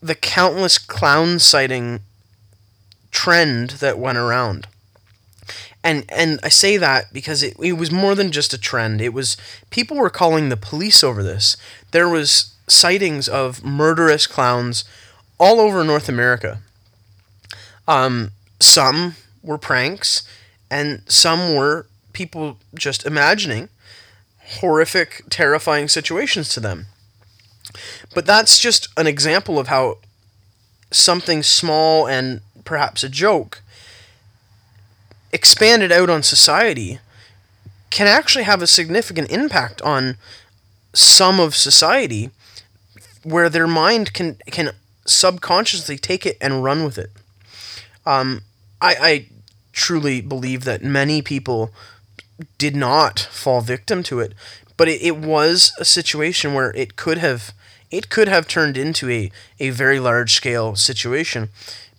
the 0.00 0.14
countless 0.14 0.78
clown 0.78 1.40
sighting 1.40 2.00
trend 3.10 3.70
that 3.80 3.98
went 3.98 4.18
around. 4.18 4.68
And 5.82 6.04
and 6.10 6.38
I 6.44 6.48
say 6.48 6.76
that 6.76 7.12
because 7.12 7.42
it, 7.42 7.56
it 7.60 7.72
was 7.72 7.90
more 7.90 8.14
than 8.14 8.30
just 8.30 8.54
a 8.54 8.58
trend. 8.58 9.00
It 9.00 9.12
was 9.12 9.36
people 9.70 9.96
were 9.96 10.10
calling 10.10 10.48
the 10.48 10.56
police 10.56 11.02
over 11.02 11.24
this. 11.24 11.56
There 11.90 12.08
was 12.08 12.54
sightings 12.68 13.28
of 13.28 13.64
murderous 13.64 14.28
clowns 14.28 14.84
all 15.40 15.58
over 15.58 15.82
North 15.82 16.08
America. 16.08 16.60
Um, 17.88 18.32
some 18.60 19.16
were 19.42 19.58
pranks, 19.58 20.22
and 20.70 21.02
some 21.08 21.54
were 21.54 21.86
people 22.12 22.58
just 22.74 23.06
imagining 23.06 23.70
horrific, 24.60 25.24
terrifying 25.30 25.88
situations 25.88 26.50
to 26.50 26.60
them. 26.60 26.86
But 28.14 28.26
that's 28.26 28.60
just 28.60 28.88
an 28.96 29.06
example 29.06 29.58
of 29.58 29.68
how 29.68 29.98
something 30.90 31.42
small 31.42 32.06
and 32.06 32.40
perhaps 32.64 33.02
a 33.02 33.08
joke 33.08 33.62
expanded 35.32 35.92
out 35.92 36.10
on 36.10 36.22
society 36.22 36.98
can 37.90 38.06
actually 38.06 38.44
have 38.44 38.60
a 38.60 38.66
significant 38.66 39.30
impact 39.30 39.80
on 39.82 40.16
some 40.92 41.38
of 41.38 41.54
society 41.54 42.30
where 43.22 43.48
their 43.48 43.66
mind 43.66 44.12
can 44.12 44.36
can 44.46 44.72
subconsciously 45.10 45.98
take 45.98 46.24
it 46.24 46.36
and 46.40 46.64
run 46.64 46.84
with 46.84 46.98
it. 46.98 47.10
Um, 48.06 48.42
I, 48.80 48.96
I 49.00 49.26
truly 49.72 50.20
believe 50.20 50.64
that 50.64 50.82
many 50.82 51.22
people 51.22 51.70
did 52.58 52.74
not 52.74 53.18
fall 53.30 53.60
victim 53.60 54.02
to 54.04 54.20
it, 54.20 54.34
but 54.76 54.88
it, 54.88 55.02
it 55.02 55.16
was 55.16 55.72
a 55.78 55.84
situation 55.84 56.54
where 56.54 56.70
it 56.74 56.96
could 56.96 57.18
have 57.18 57.52
it 57.90 58.08
could 58.08 58.28
have 58.28 58.46
turned 58.46 58.76
into 58.76 59.10
a, 59.10 59.32
a 59.58 59.70
very 59.70 59.98
large 59.98 60.32
scale 60.32 60.76
situation. 60.76 61.48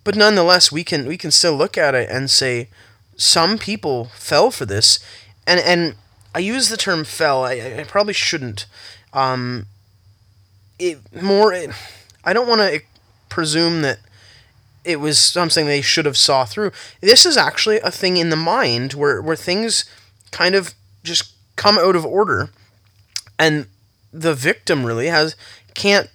But 0.04 0.16
nonetheless, 0.16 0.72
we 0.72 0.84
can 0.84 1.06
we 1.06 1.16
can 1.16 1.30
still 1.30 1.54
look 1.54 1.78
at 1.78 1.94
it 1.94 2.08
and 2.10 2.30
say 2.30 2.68
some 3.16 3.58
people 3.58 4.06
fell 4.16 4.50
for 4.50 4.66
this, 4.66 4.98
and 5.46 5.60
and 5.60 5.94
I 6.34 6.40
use 6.40 6.68
the 6.68 6.76
term 6.76 7.04
fell. 7.04 7.44
I, 7.44 7.76
I 7.78 7.84
probably 7.86 8.14
shouldn't. 8.14 8.66
Um, 9.12 9.66
it 10.78 11.22
more. 11.22 11.52
It, 11.52 11.70
I 12.24 12.32
don't 12.32 12.48
want 12.48 12.60
to 12.62 12.80
presume 13.32 13.80
that 13.80 13.98
it 14.84 15.00
was 15.00 15.18
something 15.18 15.66
they 15.66 15.80
should 15.80 16.04
have 16.04 16.16
saw 16.16 16.44
through. 16.44 16.70
This 17.00 17.24
is 17.24 17.36
actually 17.36 17.78
a 17.80 17.90
thing 17.90 18.18
in 18.18 18.30
the 18.30 18.36
mind 18.36 18.92
where 18.92 19.22
where 19.22 19.36
things 19.36 19.84
kind 20.30 20.54
of 20.54 20.74
just 21.02 21.32
come 21.56 21.78
out 21.78 21.96
of 21.96 22.04
order, 22.04 22.50
and 23.38 23.66
the 24.12 24.34
victim 24.34 24.84
really 24.84 25.06
has 25.06 25.34
can't 25.74 26.10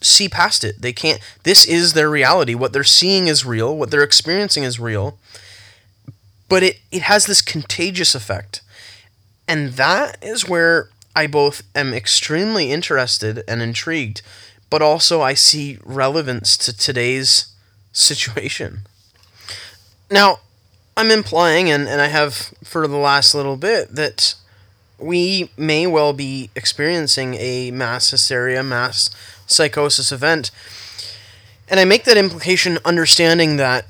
see 0.00 0.28
past 0.28 0.64
it. 0.64 0.80
They 0.80 0.92
can't. 0.92 1.20
This 1.42 1.66
is 1.66 1.92
their 1.92 2.08
reality. 2.08 2.54
What 2.54 2.72
they're 2.72 2.84
seeing 2.84 3.26
is 3.26 3.44
real. 3.44 3.76
What 3.76 3.90
they're 3.90 4.02
experiencing 4.02 4.64
is 4.64 4.80
real. 4.80 5.18
But 6.48 6.62
it, 6.62 6.80
it 6.90 7.02
has 7.02 7.26
this 7.26 7.42
contagious 7.42 8.14
effect. 8.14 8.62
And 9.46 9.74
that 9.74 10.16
is 10.22 10.48
where 10.48 10.88
I 11.14 11.26
both 11.26 11.62
am 11.74 11.92
extremely 11.92 12.72
interested 12.72 13.42
and 13.46 13.60
intrigued, 13.60 14.22
but 14.70 14.80
also 14.80 15.20
I 15.20 15.34
see 15.34 15.78
relevance 15.84 16.56
to 16.58 16.76
today's 16.76 17.52
situation. 17.92 18.82
Now, 20.10 20.40
I'm 20.96 21.10
implying, 21.10 21.70
and, 21.70 21.88
and 21.88 22.00
I 22.00 22.06
have 22.06 22.52
for 22.64 22.86
the 22.86 22.96
last 22.96 23.34
little 23.34 23.56
bit, 23.56 23.94
that 23.94 24.34
we 24.98 25.50
may 25.56 25.86
well 25.86 26.12
be 26.12 26.50
experiencing 26.54 27.34
a 27.34 27.70
mass 27.70 28.10
hysteria, 28.10 28.62
mass 28.62 29.10
psychosis 29.46 30.12
event. 30.12 30.50
And 31.68 31.80
I 31.80 31.84
make 31.84 32.04
that 32.04 32.16
implication 32.16 32.78
understanding 32.84 33.56
that 33.56 33.86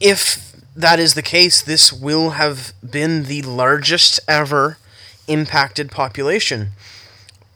if 0.00 0.52
that 0.74 0.98
is 0.98 1.14
the 1.14 1.22
case, 1.22 1.62
this 1.62 1.92
will 1.92 2.30
have 2.30 2.72
been 2.88 3.24
the 3.24 3.42
largest 3.42 4.20
ever 4.28 4.78
impacted 5.26 5.90
population. 5.90 6.68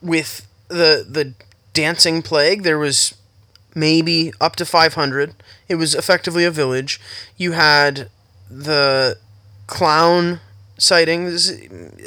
With 0.03 0.47
the 0.69 1.05
the 1.09 1.35
dancing 1.73 2.23
plague, 2.23 2.63
there 2.63 2.79
was 2.79 3.15
maybe 3.75 4.33
up 4.41 4.57
to 4.57 4.65
500. 4.65 5.35
It 5.69 5.77
was 5.77 5.95
effectively 5.95 6.45
a 6.45 6.51
village. 6.51 7.01
You 7.37 7.53
had 7.53 8.11
the 8.51 9.19
clown 9.67 10.41
sightings, 10.79 11.51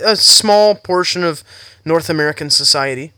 a 0.03 0.15
small 0.15 0.75
portion 0.75 1.23
of 1.23 1.43
North 1.85 2.09
American 2.09 2.49
society. 2.49 3.13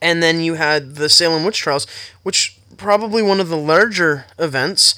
And 0.00 0.22
then 0.22 0.40
you 0.40 0.54
had 0.54 0.94
the 0.94 1.08
Salem 1.08 1.44
witch 1.44 1.58
trials, 1.58 1.86
which 2.22 2.58
probably 2.76 3.22
one 3.22 3.40
of 3.40 3.48
the 3.48 3.56
larger 3.56 4.24
events, 4.38 4.94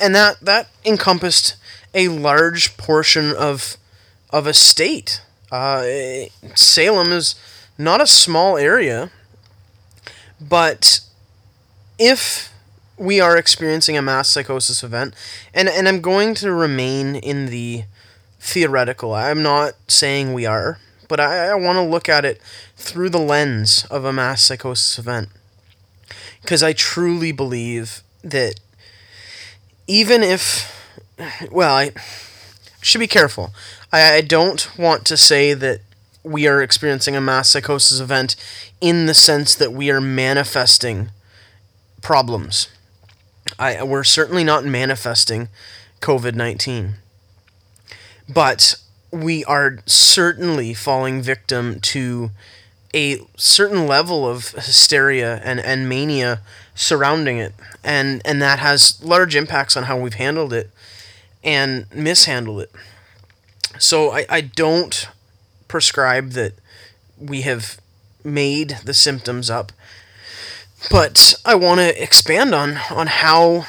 and 0.00 0.14
that 0.14 0.38
that 0.40 0.68
encompassed 0.84 1.56
a 1.92 2.08
large 2.08 2.76
portion 2.76 3.32
of 3.32 3.76
of 4.30 4.46
a 4.46 4.54
state. 4.54 5.20
Uh, 5.50 5.84
Salem 6.54 7.12
is 7.12 7.34
not 7.78 8.00
a 8.00 8.06
small 8.06 8.56
area, 8.56 9.10
but 10.48 11.00
if 11.98 12.52
we 12.96 13.20
are 13.20 13.36
experiencing 13.36 13.96
a 13.96 14.02
mass 14.02 14.28
psychosis 14.28 14.82
event, 14.82 15.14
and 15.52 15.68
and 15.68 15.88
I'm 15.88 16.00
going 16.00 16.34
to 16.36 16.52
remain 16.52 17.16
in 17.16 17.46
the 17.46 17.84
theoretical. 18.40 19.14
I'm 19.14 19.42
not 19.42 19.72
saying 19.88 20.32
we 20.32 20.44
are, 20.46 20.78
but 21.08 21.18
I, 21.18 21.48
I 21.48 21.54
want 21.54 21.76
to 21.76 21.82
look 21.82 22.08
at 22.08 22.24
it 22.24 22.40
through 22.76 23.08
the 23.08 23.18
lens 23.18 23.86
of 23.90 24.04
a 24.04 24.12
mass 24.12 24.42
psychosis 24.42 24.98
event. 24.98 25.30
Because 26.42 26.62
I 26.62 26.74
truly 26.74 27.32
believe 27.32 28.02
that 28.22 28.60
even 29.86 30.22
if, 30.22 30.70
well, 31.50 31.74
I 31.74 31.92
should 32.82 32.98
be 32.98 33.06
careful. 33.06 33.52
I, 33.90 34.16
I 34.16 34.20
don't 34.20 34.68
want 34.78 35.06
to 35.06 35.16
say 35.16 35.54
that 35.54 35.80
we 36.24 36.48
are 36.48 36.62
experiencing 36.62 37.14
a 37.14 37.20
mass 37.20 37.50
psychosis 37.50 38.00
event 38.00 38.34
in 38.80 39.06
the 39.06 39.14
sense 39.14 39.54
that 39.54 39.72
we 39.72 39.90
are 39.90 40.00
manifesting 40.00 41.10
problems. 42.00 42.68
I, 43.58 43.82
we're 43.82 44.04
certainly 44.04 44.42
not 44.42 44.64
manifesting 44.64 45.48
COVID 46.00 46.34
19. 46.34 46.94
But 48.28 48.76
we 49.10 49.44
are 49.44 49.78
certainly 49.86 50.74
falling 50.74 51.20
victim 51.22 51.78
to 51.80 52.30
a 52.94 53.20
certain 53.36 53.86
level 53.86 54.26
of 54.28 54.50
hysteria 54.50 55.40
and, 55.44 55.60
and 55.60 55.88
mania 55.88 56.40
surrounding 56.74 57.38
it. 57.38 57.52
And, 57.82 58.22
and 58.24 58.40
that 58.40 58.60
has 58.60 59.02
large 59.04 59.36
impacts 59.36 59.76
on 59.76 59.84
how 59.84 59.98
we've 59.98 60.14
handled 60.14 60.52
it 60.52 60.70
and 61.42 61.86
mishandled 61.94 62.62
it. 62.62 62.72
So 63.78 64.12
I, 64.12 64.24
I 64.30 64.40
don't 64.40 65.08
prescribe 65.74 66.30
that 66.30 66.52
we 67.18 67.40
have 67.40 67.80
made 68.22 68.78
the 68.84 68.94
symptoms 68.94 69.50
up. 69.50 69.72
But 70.88 71.34
I 71.44 71.56
want 71.56 71.80
to 71.80 72.00
expand 72.00 72.54
on, 72.54 72.78
on 72.92 73.08
how, 73.08 73.66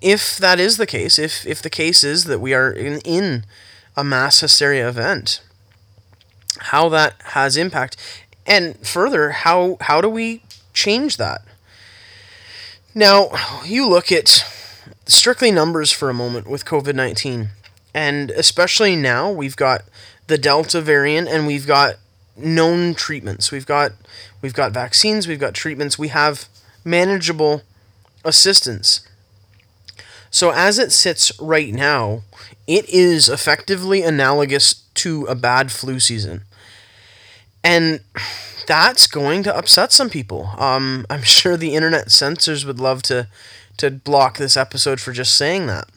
if 0.00 0.38
that 0.38 0.58
is 0.58 0.78
the 0.78 0.86
case, 0.86 1.18
if, 1.18 1.46
if 1.46 1.60
the 1.60 1.68
case 1.68 2.02
is 2.02 2.24
that 2.24 2.38
we 2.38 2.54
are 2.54 2.72
in, 2.72 3.00
in 3.00 3.44
a 3.94 4.02
mass 4.02 4.40
hysteria 4.40 4.88
event. 4.88 5.42
How 6.72 6.88
that 6.88 7.12
has 7.36 7.58
impact, 7.58 7.98
and 8.46 8.78
further, 8.78 9.32
how 9.44 9.76
how 9.82 10.00
do 10.00 10.08
we 10.08 10.40
change 10.72 11.18
that? 11.18 11.42
Now, 12.94 13.28
you 13.62 13.86
look 13.86 14.10
at 14.10 14.42
strictly 15.04 15.50
numbers 15.50 15.92
for 15.92 16.08
a 16.08 16.14
moment 16.14 16.48
with 16.48 16.64
COVID 16.64 16.94
nineteen, 16.94 17.50
and 17.92 18.30
especially 18.30 18.96
now 18.96 19.30
we've 19.30 19.56
got 19.56 19.82
the 20.26 20.38
Delta 20.38 20.80
variant, 20.80 21.28
and 21.28 21.46
we've 21.46 21.66
got 21.66 21.96
known 22.36 22.94
treatments. 22.94 23.50
We've 23.50 23.66
got 23.66 23.92
we've 24.42 24.54
got 24.54 24.72
vaccines. 24.72 25.26
We've 25.26 25.40
got 25.40 25.54
treatments. 25.54 25.98
We 25.98 26.08
have 26.08 26.46
manageable 26.84 27.62
assistance. 28.24 29.06
So 30.30 30.50
as 30.50 30.78
it 30.78 30.92
sits 30.92 31.32
right 31.40 31.72
now, 31.72 32.22
it 32.66 32.88
is 32.88 33.28
effectively 33.28 34.02
analogous 34.02 34.74
to 34.94 35.24
a 35.26 35.34
bad 35.34 35.72
flu 35.72 36.00
season. 36.00 36.42
And 37.62 38.00
that's 38.66 39.06
going 39.06 39.42
to 39.44 39.56
upset 39.56 39.92
some 39.92 40.10
people. 40.10 40.50
Um, 40.58 41.06
I'm 41.08 41.22
sure 41.24 41.56
the 41.56 41.74
internet 41.74 42.10
censors 42.10 42.66
would 42.66 42.80
love 42.80 43.02
to, 43.04 43.28
to 43.78 43.90
block 43.90 44.38
this 44.38 44.56
episode 44.56 45.00
for 45.00 45.12
just 45.12 45.34
saying 45.34 45.66
that. 45.66 45.88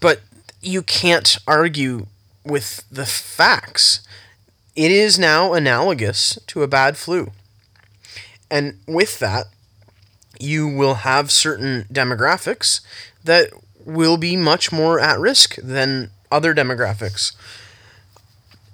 But 0.00 0.22
you 0.60 0.82
can't 0.82 1.36
argue 1.46 2.06
with 2.48 2.84
the 2.90 3.06
facts. 3.06 4.00
It 4.74 4.90
is 4.90 5.18
now 5.18 5.52
analogous 5.52 6.38
to 6.48 6.62
a 6.62 6.68
bad 6.68 6.96
flu. 6.96 7.32
And 8.50 8.78
with 8.86 9.18
that, 9.18 9.46
you 10.40 10.66
will 10.68 10.94
have 10.94 11.30
certain 11.30 11.84
demographics 11.92 12.80
that 13.24 13.50
will 13.84 14.16
be 14.16 14.36
much 14.36 14.70
more 14.70 15.00
at 15.00 15.18
risk 15.18 15.56
than 15.56 16.10
other 16.30 16.54
demographics. 16.54 17.32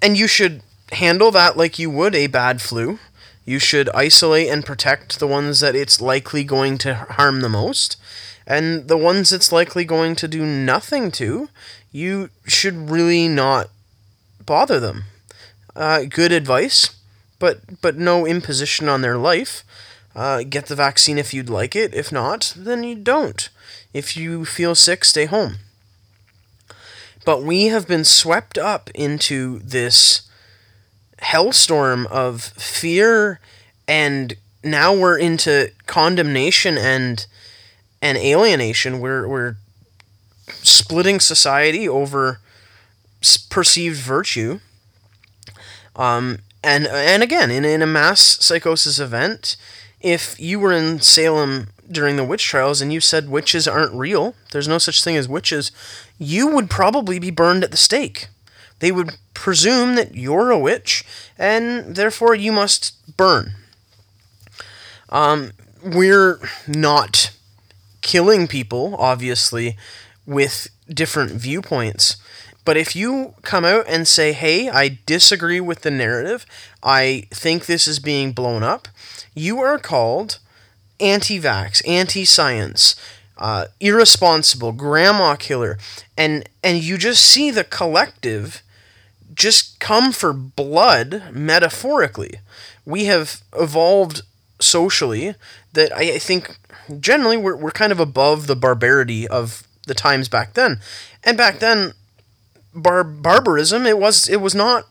And 0.01 0.17
you 0.17 0.27
should 0.27 0.61
handle 0.91 1.31
that 1.31 1.57
like 1.57 1.79
you 1.79 1.89
would 1.89 2.15
a 2.15 2.27
bad 2.27 2.61
flu. 2.61 2.99
You 3.45 3.59
should 3.59 3.89
isolate 3.89 4.49
and 4.49 4.65
protect 4.65 5.19
the 5.19 5.27
ones 5.27 5.59
that 5.59 5.75
it's 5.75 6.01
likely 6.01 6.43
going 6.43 6.77
to 6.79 6.95
harm 6.95 7.41
the 7.41 7.49
most. 7.49 7.97
And 8.47 8.87
the 8.87 8.97
ones 8.97 9.31
it's 9.31 9.51
likely 9.51 9.85
going 9.85 10.15
to 10.17 10.27
do 10.27 10.45
nothing 10.45 11.11
to, 11.11 11.49
you 11.95 12.29
should 12.45 12.89
really 12.89 13.29
not 13.29 13.69
bother 14.45 14.81
them. 14.81 15.05
Uh, 15.77 16.03
good 16.03 16.33
advice, 16.33 16.97
but 17.39 17.81
but 17.81 17.95
no 17.97 18.25
imposition 18.25 18.89
on 18.89 18.99
their 18.99 19.17
life. 19.17 19.63
Uh, 20.13 20.43
get 20.43 20.65
the 20.65 20.75
vaccine 20.75 21.17
if 21.17 21.33
you'd 21.33 21.49
like 21.49 21.73
it. 21.73 21.93
If 21.93 22.11
not, 22.11 22.53
then 22.57 22.83
you 22.83 22.95
don't. 22.95 23.49
If 23.93 24.17
you 24.17 24.43
feel 24.43 24.75
sick, 24.75 25.05
stay 25.05 25.25
home. 25.25 25.55
But 27.23 27.43
we 27.43 27.67
have 27.67 27.87
been 27.87 28.03
swept 28.03 28.57
up 28.57 28.89
into 28.93 29.59
this 29.59 30.29
hellstorm 31.21 32.05
of 32.07 32.43
fear 32.43 33.39
and 33.87 34.35
now 34.65 34.93
we're 34.93 35.17
into 35.17 35.71
condemnation 35.85 36.77
and 36.77 37.25
and 38.01 38.17
alienation. 38.17 38.99
We're 38.99 39.27
we're 39.29 39.55
splitting 40.47 41.19
society 41.19 41.87
over 41.87 42.39
perceived 43.49 43.99
virtue. 43.99 44.59
Um, 45.95 46.39
and 46.63 46.87
and 46.87 47.23
again, 47.23 47.51
in, 47.51 47.65
in 47.65 47.81
a 47.81 47.87
mass 47.87 48.21
psychosis 48.43 48.99
event, 48.99 49.55
if 50.01 50.39
you 50.39 50.59
were 50.59 50.73
in 50.73 50.99
Salem 50.99 51.67
during 51.89 52.15
the 52.15 52.23
witch 52.23 52.43
trials 52.45 52.81
and 52.81 52.91
you 52.91 52.99
said 52.99 53.29
witches 53.29 53.67
aren't 53.67 53.93
real, 53.93 54.35
there's 54.51 54.67
no 54.67 54.77
such 54.77 55.03
thing 55.03 55.15
as 55.15 55.29
witches, 55.29 55.71
you 56.17 56.47
would 56.47 56.69
probably 56.69 57.19
be 57.19 57.31
burned 57.31 57.63
at 57.63 57.71
the 57.71 57.77
stake. 57.77 58.27
They 58.79 58.91
would 58.91 59.11
presume 59.33 59.95
that 59.95 60.15
you're 60.15 60.51
a 60.51 60.59
witch 60.59 61.05
and 61.37 61.95
therefore 61.95 62.35
you 62.35 62.51
must 62.51 62.93
burn. 63.15 63.53
Um, 65.09 65.51
we're 65.83 66.39
not 66.67 67.31
killing 68.01 68.47
people, 68.47 68.95
obviously, 68.97 69.77
with 70.25 70.67
different 70.89 71.31
viewpoints. 71.31 72.17
But 72.63 72.77
if 72.77 72.95
you 72.95 73.35
come 73.43 73.63
out 73.63 73.85
and 73.87 74.07
say, 74.07 74.33
hey, 74.33 74.69
I 74.69 74.99
disagree 75.05 75.59
with 75.59 75.81
the 75.81 75.91
narrative, 75.91 76.45
I 76.81 77.27
think 77.29 77.65
this 77.65 77.87
is 77.87 77.99
being 77.99 78.31
blown 78.31 78.63
up, 78.63 78.87
you 79.35 79.59
are 79.59 79.77
called 79.77 80.39
anti 80.99 81.39
vax, 81.39 81.87
anti 81.87 82.25
science, 82.25 82.95
uh, 83.37 83.65
irresponsible, 83.79 84.71
grandma 84.71 85.35
killer, 85.35 85.77
and, 86.17 86.49
and 86.63 86.83
you 86.83 86.97
just 86.97 87.23
see 87.23 87.51
the 87.51 87.63
collective 87.63 88.63
just 89.35 89.79
come 89.79 90.11
for 90.11 90.33
blood 90.33 91.23
metaphorically. 91.31 92.39
We 92.85 93.05
have 93.05 93.41
evolved 93.53 94.21
socially 94.59 95.35
that 95.73 95.95
I, 95.95 96.13
I 96.13 96.19
think 96.19 96.57
generally 96.99 97.37
we're, 97.37 97.57
we're 97.57 97.71
kind 97.71 97.91
of 97.91 97.99
above 97.99 98.47
the 98.47 98.55
barbarity 98.55 99.27
of 99.27 99.67
the 99.85 99.93
times 99.93 100.29
back 100.29 100.53
then. 100.53 100.79
And 101.23 101.37
back 101.37 101.59
then, 101.59 101.93
bar- 102.73 103.03
barbarism, 103.03 103.85
it 103.85 103.97
was, 103.97 104.27
it 104.29 104.41
was 104.41 104.55
not, 104.55 104.85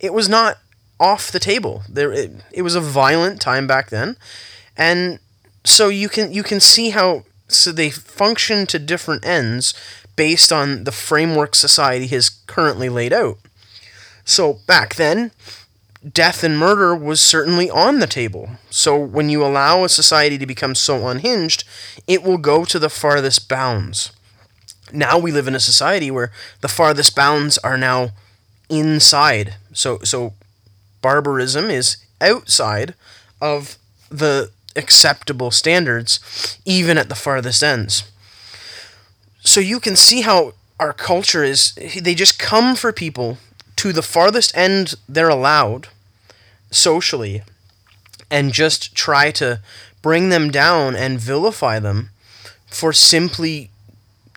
it 0.00 0.12
was 0.12 0.28
not 0.28 0.58
off 1.00 1.30
the 1.30 1.38
table. 1.38 1.82
There, 1.88 2.12
it, 2.12 2.32
it 2.52 2.62
was 2.62 2.74
a 2.74 2.80
violent 2.80 3.40
time 3.40 3.66
back 3.66 3.90
then, 3.90 4.16
and 4.76 5.18
so 5.64 5.88
you 5.88 6.08
can 6.08 6.32
you 6.32 6.42
can 6.42 6.60
see 6.60 6.90
how 6.90 7.24
so 7.48 7.72
they 7.72 7.90
function 7.90 8.66
to 8.66 8.78
different 8.78 9.24
ends 9.24 9.74
based 10.16 10.52
on 10.52 10.84
the 10.84 10.92
framework 10.92 11.54
society 11.54 12.06
has 12.08 12.28
currently 12.28 12.88
laid 12.88 13.12
out. 13.12 13.38
So 14.24 14.54
back 14.66 14.96
then, 14.96 15.30
death 16.12 16.44
and 16.44 16.58
murder 16.58 16.94
was 16.94 17.20
certainly 17.20 17.68
on 17.70 17.98
the 17.98 18.06
table. 18.06 18.50
So 18.70 18.96
when 18.96 19.28
you 19.28 19.44
allow 19.44 19.84
a 19.84 19.88
society 19.88 20.38
to 20.38 20.46
become 20.46 20.74
so 20.74 21.08
unhinged, 21.08 21.64
it 22.06 22.22
will 22.22 22.38
go 22.38 22.64
to 22.64 22.78
the 22.78 22.90
farthest 22.90 23.48
bounds. 23.48 24.12
Now 24.92 25.18
we 25.18 25.32
live 25.32 25.48
in 25.48 25.54
a 25.54 25.60
society 25.60 26.10
where 26.10 26.30
the 26.60 26.68
farthest 26.68 27.14
bounds 27.14 27.58
are 27.58 27.76
now 27.76 28.10
inside. 28.68 29.56
So 29.72 29.98
so 30.04 30.34
barbarism 31.02 31.70
is 31.70 31.96
outside 32.20 32.94
of 33.40 33.76
the 34.10 34.50
acceptable 34.76 35.50
standards 35.50 36.58
even 36.64 36.96
at 36.98 37.08
the 37.08 37.14
farthest 37.14 37.62
ends. 37.62 38.10
So 39.40 39.60
you 39.60 39.80
can 39.80 39.96
see 39.96 40.22
how 40.22 40.54
our 40.78 40.92
culture 40.92 41.42
is 41.42 41.72
they 42.00 42.14
just 42.14 42.38
come 42.38 42.76
for 42.76 42.92
people 42.92 43.38
to 43.78 43.92
the 43.92 44.02
farthest 44.02 44.56
end 44.56 44.96
they're 45.08 45.28
allowed 45.28 45.86
socially 46.68 47.42
and 48.28 48.52
just 48.52 48.92
try 48.92 49.30
to 49.30 49.60
bring 50.02 50.30
them 50.30 50.50
down 50.50 50.96
and 50.96 51.20
vilify 51.20 51.78
them 51.78 52.10
for 52.66 52.92
simply 52.92 53.70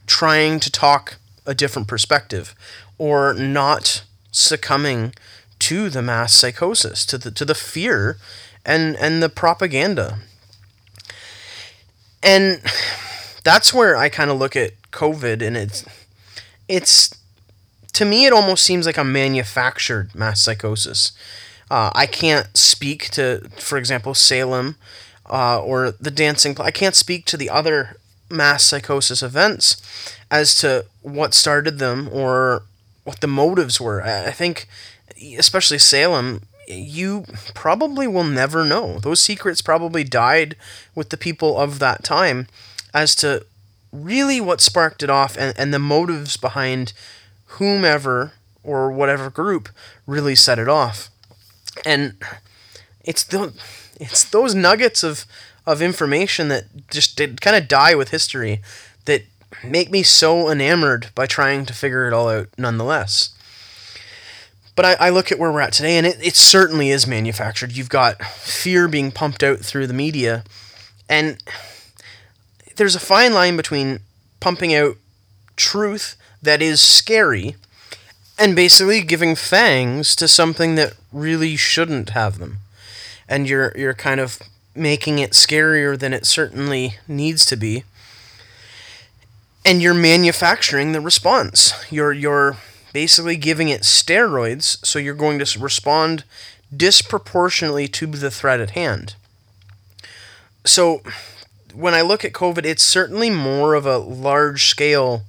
trying 0.05 0.59
to 0.59 0.71
talk 0.71 1.15
a 1.47 1.55
different 1.55 1.87
perspective 1.87 2.53
or 2.99 3.33
not 3.33 4.03
succumbing 4.31 5.11
to 5.57 5.89
the 5.89 6.03
mass 6.03 6.33
psychosis 6.33 7.03
to 7.03 7.17
the 7.17 7.31
to 7.31 7.43
the 7.43 7.55
fear 7.55 8.17
and 8.63 8.95
and 8.97 9.23
the 9.23 9.29
propaganda. 9.29 10.19
And 12.21 12.61
that's 13.43 13.73
where 13.73 13.97
I 13.97 14.09
kind 14.09 14.29
of 14.29 14.37
look 14.37 14.55
at 14.55 14.73
covid 14.91 15.41
and 15.41 15.57
it's 15.57 15.83
it's 16.67 17.15
to 18.01 18.05
me, 18.05 18.25
it 18.25 18.33
almost 18.33 18.63
seems 18.63 18.87
like 18.87 18.97
a 18.97 19.03
manufactured 19.03 20.15
mass 20.15 20.41
psychosis. 20.41 21.11
Uh, 21.69 21.91
I 21.93 22.07
can't 22.07 22.57
speak 22.57 23.11
to, 23.11 23.47
for 23.57 23.77
example, 23.77 24.15
Salem 24.15 24.75
uh, 25.29 25.61
or 25.61 25.91
the 25.91 26.09
dancing. 26.09 26.59
I 26.59 26.71
can't 26.71 26.95
speak 26.95 27.25
to 27.25 27.37
the 27.37 27.51
other 27.51 27.97
mass 28.27 28.63
psychosis 28.63 29.21
events 29.21 29.79
as 30.31 30.55
to 30.55 30.85
what 31.03 31.35
started 31.35 31.77
them 31.77 32.09
or 32.11 32.63
what 33.03 33.21
the 33.21 33.27
motives 33.27 33.79
were. 33.79 34.01
I 34.01 34.31
think, 34.31 34.67
especially 35.37 35.77
Salem, 35.77 36.41
you 36.67 37.25
probably 37.53 38.07
will 38.07 38.23
never 38.23 38.65
know. 38.65 38.97
Those 38.97 39.19
secrets 39.23 39.61
probably 39.61 40.03
died 40.03 40.55
with 40.95 41.09
the 41.09 41.17
people 41.17 41.55
of 41.55 41.77
that 41.77 42.03
time 42.03 42.47
as 42.95 43.13
to 43.17 43.45
really 43.91 44.41
what 44.41 44.59
sparked 44.59 45.03
it 45.03 45.11
off 45.11 45.37
and, 45.37 45.53
and 45.55 45.71
the 45.71 45.77
motives 45.77 46.35
behind 46.35 46.93
whomever 47.57 48.33
or 48.63 48.91
whatever 48.91 49.29
group 49.29 49.69
really 50.05 50.35
set 50.35 50.59
it 50.59 50.67
off. 50.67 51.09
And 51.85 52.15
it's 53.03 53.23
the 53.23 53.53
it's 53.99 54.23
those 54.23 54.53
nuggets 54.55 55.03
of 55.03 55.25
of 55.65 55.81
information 55.81 56.47
that 56.49 56.87
just 56.89 57.15
did 57.15 57.41
kind 57.41 57.55
of 57.55 57.67
die 57.67 57.95
with 57.95 58.09
history 58.09 58.61
that 59.05 59.23
make 59.63 59.91
me 59.91 60.03
so 60.03 60.49
enamored 60.49 61.09
by 61.13 61.25
trying 61.25 61.65
to 61.65 61.73
figure 61.73 62.07
it 62.07 62.13
all 62.13 62.29
out 62.29 62.47
nonetheless. 62.57 63.29
But 64.75 64.85
I, 64.85 65.07
I 65.07 65.09
look 65.09 65.31
at 65.31 65.37
where 65.37 65.51
we're 65.51 65.61
at 65.61 65.73
today, 65.73 65.97
and 65.97 66.07
it, 66.07 66.17
it 66.21 66.35
certainly 66.35 66.89
is 66.89 67.05
manufactured. 67.05 67.73
You've 67.73 67.89
got 67.89 68.23
fear 68.23 68.87
being 68.87 69.11
pumped 69.11 69.43
out 69.43 69.59
through 69.59 69.87
the 69.87 69.93
media, 69.93 70.43
and 71.09 71.37
there's 72.77 72.95
a 72.95 72.99
fine 72.99 73.33
line 73.33 73.57
between 73.57 73.99
pumping 74.39 74.73
out 74.73 74.95
truth 75.61 76.15
that 76.41 76.61
is 76.61 76.81
scary 76.81 77.55
and 78.37 78.55
basically 78.55 79.01
giving 79.01 79.35
fangs 79.35 80.15
to 80.15 80.27
something 80.27 80.73
that 80.75 80.93
really 81.11 81.55
shouldn't 81.55 82.09
have 82.09 82.39
them. 82.39 82.57
And 83.29 83.47
you're 83.47 83.71
you're 83.75 83.93
kind 83.93 84.19
of 84.19 84.39
making 84.73 85.19
it 85.19 85.31
scarier 85.31 85.97
than 85.97 86.13
it 86.13 86.25
certainly 86.25 86.97
needs 87.07 87.45
to 87.45 87.55
be. 87.55 87.83
And 89.63 89.81
you're 89.81 89.93
manufacturing 89.93 90.91
the 90.91 91.01
response. 91.01 91.73
You're 91.91 92.13
you're 92.13 92.57
basically 92.93 93.37
giving 93.37 93.69
it 93.69 93.81
steroids 93.81 94.83
so 94.85 94.99
you're 94.99 95.13
going 95.13 95.39
to 95.39 95.59
respond 95.59 96.23
disproportionately 96.75 97.87
to 97.87 98.07
the 98.07 98.31
threat 98.31 98.59
at 98.59 98.71
hand. 98.71 99.15
So 100.65 101.01
when 101.73 101.93
I 101.93 102.01
look 102.01 102.25
at 102.25 102.33
COVID, 102.33 102.65
it's 102.65 102.83
certainly 102.83 103.29
more 103.29 103.75
of 103.75 103.85
a 103.85 103.97
large 103.97 104.65
scale 104.65 105.23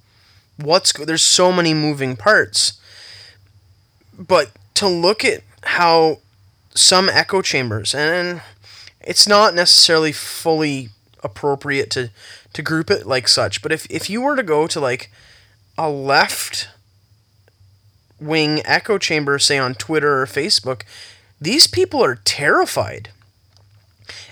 what's 0.62 0.92
there's 0.92 1.22
so 1.22 1.52
many 1.52 1.74
moving 1.74 2.16
parts. 2.16 2.80
But 4.18 4.50
to 4.74 4.88
look 4.88 5.24
at 5.24 5.42
how 5.64 6.18
some 6.74 7.08
echo 7.08 7.42
chambers 7.42 7.94
and 7.94 8.40
it's 9.00 9.26
not 9.26 9.54
necessarily 9.54 10.12
fully 10.12 10.88
appropriate 11.22 11.90
to 11.90 12.10
to 12.52 12.62
group 12.62 12.90
it 12.90 13.06
like 13.06 13.28
such, 13.28 13.62
but 13.62 13.72
if 13.72 13.86
if 13.90 14.10
you 14.10 14.20
were 14.20 14.36
to 14.36 14.42
go 14.42 14.66
to 14.66 14.80
like 14.80 15.10
a 15.78 15.88
left 15.88 16.68
wing 18.20 18.62
echo 18.64 18.98
chamber 18.98 19.38
say 19.38 19.58
on 19.58 19.74
Twitter 19.74 20.22
or 20.22 20.26
Facebook, 20.26 20.82
these 21.40 21.66
people 21.66 22.02
are 22.02 22.16
terrified. 22.24 23.10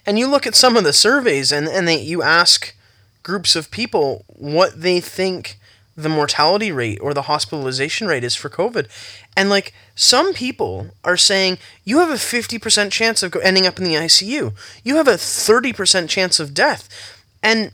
And 0.07 0.19
you 0.19 0.27
look 0.27 0.47
at 0.47 0.55
some 0.55 0.77
of 0.77 0.85
the 0.85 0.93
surveys 0.93 1.53
and, 1.53 1.69
and 1.69 1.87
they, 1.87 2.01
you 2.01 2.23
ask 2.23 2.75
groups 3.23 3.55
of 3.55 3.71
people 3.71 4.25
what 4.29 4.81
they 4.81 5.01
think 5.01 5.59
the 6.03 6.09
mortality 6.09 6.73
rate 6.73 6.99
or 7.01 7.15
the 7.15 7.23
hospitalization 7.23 8.07
rate 8.07 8.25
is 8.25 8.35
for 8.35 8.49
COVID. 8.49 8.89
And 9.37 9.49
like 9.49 9.73
some 9.95 10.33
people 10.33 10.89
are 11.05 11.17
saying 11.17 11.59
you 11.85 11.99
have 11.99 12.11
a 12.11 12.15
50% 12.15 12.91
chance 12.91 13.23
of 13.23 13.35
ending 13.43 13.67
up 13.67 13.79
in 13.79 13.85
the 13.85 13.95
ICU. 13.95 14.53
You 14.85 14.97
have 14.97 15.09
a 15.09 15.13
30% 15.13 16.09
chance 16.09 16.41
of 16.41 16.55
death. 16.55 16.89
And 17.43 17.73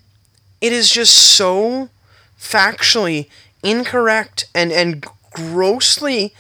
it 0.61 0.73
is 0.73 0.91
just 0.91 1.15
so 1.15 1.91
factually 2.39 3.29
incorrect 3.63 4.47
and 4.55 4.71
and 4.71 5.05
grossly 5.33 6.33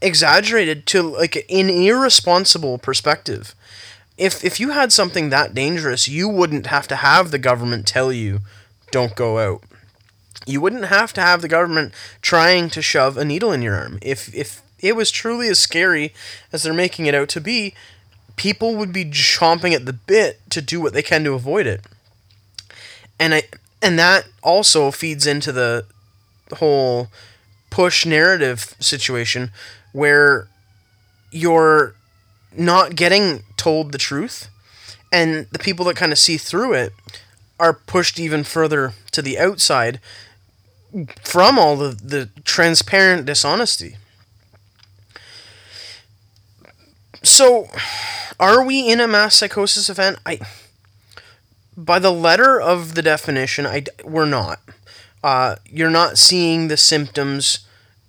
exaggerated 0.00 0.86
to 0.86 1.02
like 1.02 1.36
an 1.50 1.68
irresponsible 1.68 2.78
perspective. 2.78 3.54
If 4.16 4.44
if 4.44 4.60
you 4.60 4.70
had 4.70 4.92
something 4.92 5.30
that 5.30 5.54
dangerous, 5.54 6.08
you 6.08 6.28
wouldn't 6.28 6.66
have 6.66 6.88
to 6.88 6.96
have 6.96 7.30
the 7.30 7.38
government 7.38 7.86
tell 7.86 8.12
you 8.12 8.40
don't 8.90 9.14
go 9.14 9.38
out 9.38 9.62
you 10.46 10.60
wouldn't 10.60 10.86
have 10.86 11.12
to 11.14 11.20
have 11.20 11.42
the 11.42 11.48
government 11.48 11.92
trying 12.22 12.70
to 12.70 12.82
shove 12.82 13.16
a 13.16 13.24
needle 13.24 13.52
in 13.52 13.62
your 13.62 13.76
arm. 13.76 13.98
If 14.02 14.34
if 14.34 14.62
it 14.80 14.96
was 14.96 15.10
truly 15.10 15.48
as 15.48 15.58
scary 15.58 16.14
as 16.52 16.62
they're 16.62 16.72
making 16.72 17.06
it 17.06 17.14
out 17.14 17.28
to 17.30 17.40
be, 17.40 17.74
people 18.36 18.76
would 18.76 18.92
be 18.92 19.04
chomping 19.04 19.74
at 19.74 19.86
the 19.86 19.92
bit 19.92 20.40
to 20.50 20.62
do 20.62 20.80
what 20.80 20.92
they 20.92 21.02
can 21.02 21.24
to 21.24 21.34
avoid 21.34 21.66
it. 21.66 21.82
And 23.18 23.34
I 23.34 23.42
and 23.82 23.98
that 23.98 24.26
also 24.42 24.90
feeds 24.90 25.26
into 25.26 25.52
the 25.52 25.84
whole 26.54 27.08
push 27.70 28.06
narrative 28.06 28.74
situation 28.80 29.50
where 29.92 30.48
you're 31.30 31.94
not 32.56 32.96
getting 32.96 33.42
told 33.56 33.92
the 33.92 33.98
truth 33.98 34.48
and 35.12 35.46
the 35.52 35.58
people 35.58 35.84
that 35.84 35.96
kind 35.96 36.12
of 36.12 36.18
see 36.18 36.36
through 36.36 36.72
it 36.72 36.92
are 37.60 37.72
pushed 37.72 38.18
even 38.18 38.44
further 38.44 38.92
to 39.10 39.22
the 39.22 39.38
outside 39.38 40.00
from 41.22 41.58
all 41.58 41.76
the, 41.76 41.88
the 41.90 42.30
transparent 42.44 43.26
dishonesty. 43.26 43.96
So, 47.22 47.68
are 48.38 48.64
we 48.64 48.88
in 48.88 49.00
a 49.00 49.08
mass 49.08 49.36
psychosis 49.36 49.90
event? 49.90 50.18
I, 50.24 50.38
by 51.76 51.98
the 51.98 52.12
letter 52.12 52.60
of 52.60 52.94
the 52.94 53.02
definition, 53.02 53.66
I 53.66 53.84
we're 54.04 54.26
not. 54.26 54.60
Uh, 55.22 55.56
you're 55.66 55.90
not 55.90 56.16
seeing 56.16 56.68
the 56.68 56.76
symptoms 56.76 57.60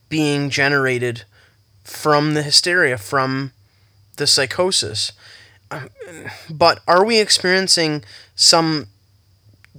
being 0.10 0.50
generated 0.50 1.24
from 1.84 2.34
the 2.34 2.44
hysteria, 2.44 2.98
from 2.98 3.52
the 4.18 4.28
psychosis. 4.28 5.12
Um, 5.72 5.90
but 6.50 6.80
are 6.88 7.04
we 7.06 7.20
experiencing 7.20 8.04
some 8.36 8.88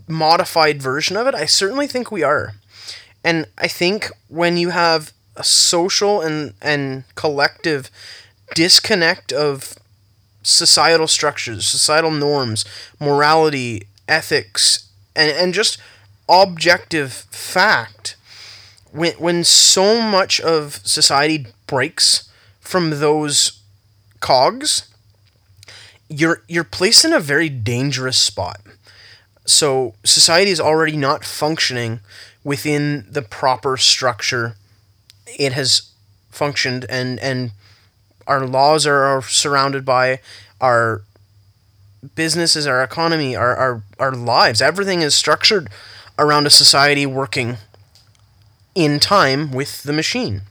modified 0.08 0.82
version 0.82 1.16
of 1.16 1.26
it? 1.26 1.34
I 1.34 1.46
certainly 1.46 1.86
think 1.86 2.10
we 2.10 2.22
are. 2.22 2.54
And 3.24 3.46
I 3.58 3.68
think 3.68 4.10
when 4.28 4.56
you 4.56 4.70
have 4.70 5.12
a 5.36 5.44
social 5.44 6.20
and, 6.20 6.54
and 6.60 7.04
collective 7.14 7.90
disconnect 8.54 9.32
of 9.32 9.74
societal 10.42 11.06
structures, 11.06 11.66
societal 11.66 12.10
norms, 12.10 12.64
morality, 12.98 13.86
ethics, 14.08 14.88
and, 15.14 15.30
and 15.30 15.54
just 15.54 15.78
objective 16.28 17.12
fact, 17.12 18.16
when, 18.92 19.12
when 19.14 19.44
so 19.44 20.00
much 20.00 20.40
of 20.40 20.80
society 20.84 21.46
breaks 21.66 22.28
from 22.60 23.00
those 23.00 23.60
cogs, 24.20 24.88
you're 26.08 26.42
you're 26.48 26.64
placed 26.64 27.04
in 27.04 27.12
a 27.12 27.20
very 27.20 27.48
dangerous 27.48 28.18
spot. 28.18 28.60
So 29.46 29.94
society 30.04 30.50
is 30.50 30.60
already 30.60 30.96
not 30.96 31.24
functioning 31.24 32.00
within 32.44 33.06
the 33.10 33.22
proper 33.22 33.76
structure 33.76 34.56
it 35.38 35.52
has 35.52 35.90
functioned 36.30 36.86
and 36.88 37.18
and 37.20 37.52
our 38.26 38.46
laws 38.46 38.86
are, 38.86 39.02
are 39.04 39.22
surrounded 39.22 39.84
by 39.84 40.20
our 40.60 41.02
businesses, 42.14 42.66
our 42.66 42.82
economy, 42.82 43.34
our, 43.34 43.56
our, 43.56 43.82
our 43.98 44.12
lives. 44.12 44.62
Everything 44.62 45.02
is 45.02 45.14
structured 45.14 45.68
around 46.18 46.46
a 46.46 46.50
society 46.50 47.04
working 47.04 47.56
in 48.74 49.00
time 49.00 49.50
with 49.50 49.82
the 49.82 49.92
machine. 49.92 50.42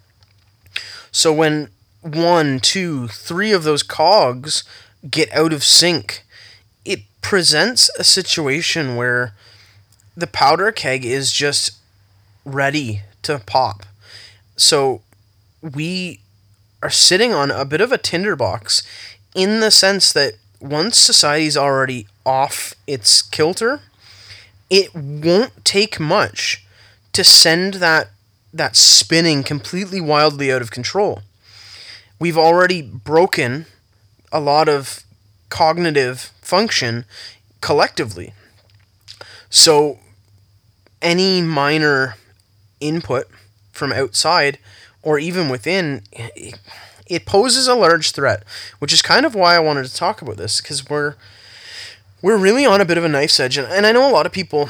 So 1.11 1.33
when 1.33 1.69
one, 2.01 2.59
two, 2.59 3.07
three 3.07 3.51
of 3.51 3.63
those 3.63 3.81
cogs 3.81 4.63
get 5.09 5.31
out 5.33 5.53
of 5.53 5.63
sync, 5.63 6.23
it 6.85 6.99
presents 7.21 7.89
a 7.97 8.03
situation 8.03 8.95
where 8.95 9.33
the 10.15 10.27
powder 10.27 10.71
keg 10.71 11.05
is 11.05 11.31
just 11.31 11.78
ready 12.55 13.01
to 13.23 13.39
pop. 13.39 13.85
So 14.55 15.01
we 15.61 16.19
are 16.81 16.89
sitting 16.89 17.33
on 17.33 17.51
a 17.51 17.65
bit 17.65 17.81
of 17.81 17.91
a 17.91 17.97
tinderbox 17.97 18.83
in 19.35 19.59
the 19.59 19.71
sense 19.71 20.11
that 20.13 20.33
once 20.59 20.97
society's 20.97 21.57
already 21.57 22.07
off 22.25 22.73
its 22.87 23.21
kilter, 23.21 23.81
it 24.69 24.93
won't 24.93 25.65
take 25.65 25.99
much 25.99 26.65
to 27.13 27.23
send 27.23 27.75
that 27.75 28.09
that 28.51 28.75
spinning 28.75 29.43
completely 29.43 30.01
wildly 30.01 30.51
out 30.51 30.61
of 30.61 30.71
control. 30.71 31.21
We've 32.19 32.37
already 32.37 32.81
broken 32.81 33.67
a 34.31 34.39
lot 34.39 34.67
of 34.67 35.03
cognitive 35.49 36.31
function 36.41 37.05
collectively. 37.61 38.33
So 39.49 39.99
any 41.01 41.41
minor 41.41 42.15
input 42.79 43.27
from 43.71 43.91
outside 43.91 44.59
or 45.01 45.19
even 45.19 45.49
within 45.49 46.01
it 47.09 47.25
poses 47.25 47.67
a 47.67 47.75
large 47.75 48.11
threat, 48.11 48.43
which 48.79 48.93
is 48.93 49.01
kind 49.01 49.25
of 49.25 49.35
why 49.35 49.55
I 49.55 49.59
wanted 49.59 49.85
to 49.85 49.95
talk 49.95 50.21
about 50.21 50.37
this 50.37 50.61
because 50.61 50.89
we're 50.89 51.15
we're 52.21 52.37
really 52.37 52.65
on 52.65 52.81
a 52.81 52.85
bit 52.85 52.97
of 52.97 53.05
a 53.05 53.09
knife's 53.09 53.39
edge, 53.39 53.57
and, 53.57 53.85
I 53.85 53.91
know 53.91 54.07
a 54.07 54.11
lot 54.11 54.25
of 54.25 54.31
people 54.31 54.69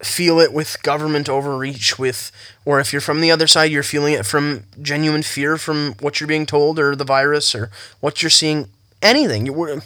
feel 0.00 0.38
it 0.38 0.52
with 0.52 0.80
government 0.84 1.28
overreach 1.28 1.98
with 1.98 2.30
or 2.64 2.78
if 2.78 2.92
you're 2.92 3.00
from 3.00 3.20
the 3.20 3.32
other 3.32 3.48
side 3.48 3.72
you're 3.72 3.82
feeling 3.82 4.14
it 4.14 4.24
from 4.24 4.62
genuine 4.80 5.24
fear 5.24 5.58
from 5.58 5.94
what 5.98 6.20
you're 6.20 6.28
being 6.28 6.46
told 6.46 6.78
or 6.78 6.94
the 6.94 7.04
virus 7.04 7.52
or 7.52 7.68
what 7.98 8.22
you're 8.22 8.30
seeing 8.30 8.68
anything. 9.02 9.52
We're, 9.52 9.80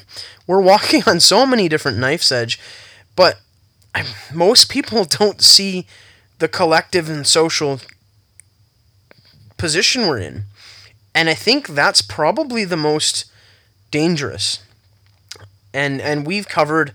we're 0.47 0.61
walking 0.61 1.03
on 1.07 1.19
so 1.19 1.47
many 1.47 1.67
different 1.67 1.97
knife's 1.97 2.31
edge 2.31 2.61
but 3.17 3.41
most 4.35 4.69
people 4.69 5.05
don't 5.09 5.41
see 5.41 5.87
the 6.43 6.49
collective 6.49 7.09
and 7.09 7.27
social 7.27 7.81
position 9.57 10.09
we're 10.09 10.19
in 10.19 10.45
and 11.15 11.29
I 11.29 11.35
think 11.35 11.69
that's 11.69 12.03
probably 12.03 12.65
the 12.65 12.77
most 12.77 13.27
dangerous. 13.91 14.63
And 15.75 16.01
and 16.01 16.27
we've 16.27 16.49
covered 16.49 16.93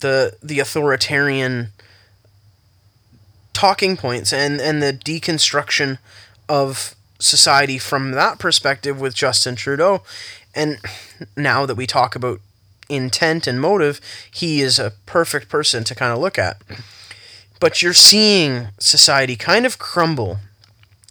the 0.00 0.36
the 0.42 0.60
authoritarian 0.60 1.68
talking 3.52 3.96
points 3.96 4.32
and 4.32 4.60
and 4.60 4.82
the 4.82 4.92
deconstruction 4.92 5.98
of 6.48 6.94
society 7.18 7.78
from 7.78 8.12
that 8.12 8.38
perspective 8.38 9.00
with 9.00 9.14
Justin 9.14 9.56
Trudeau. 9.56 10.02
And 10.54 10.78
now 11.36 11.66
that 11.66 11.76
we 11.76 11.86
talk 11.86 12.16
about 12.16 12.40
intent 12.88 13.46
and 13.46 13.60
motive, 13.60 14.00
he 14.28 14.60
is 14.60 14.78
a 14.78 14.92
perfect 15.06 15.48
person 15.48 15.84
to 15.84 15.94
kind 15.94 16.12
of 16.12 16.18
look 16.18 16.38
at. 16.38 16.60
But 17.60 17.82
you're 17.82 17.94
seeing 17.94 18.68
society 18.78 19.36
kind 19.36 19.64
of 19.64 19.78
crumble 19.78 20.38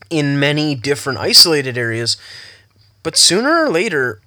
in 0.09 0.39
many 0.39 0.75
different 0.75 1.19
isolated 1.19 1.77
areas 1.77 2.17
but 3.03 3.15
sooner 3.15 3.63
or 3.63 3.69
later, 3.69 4.21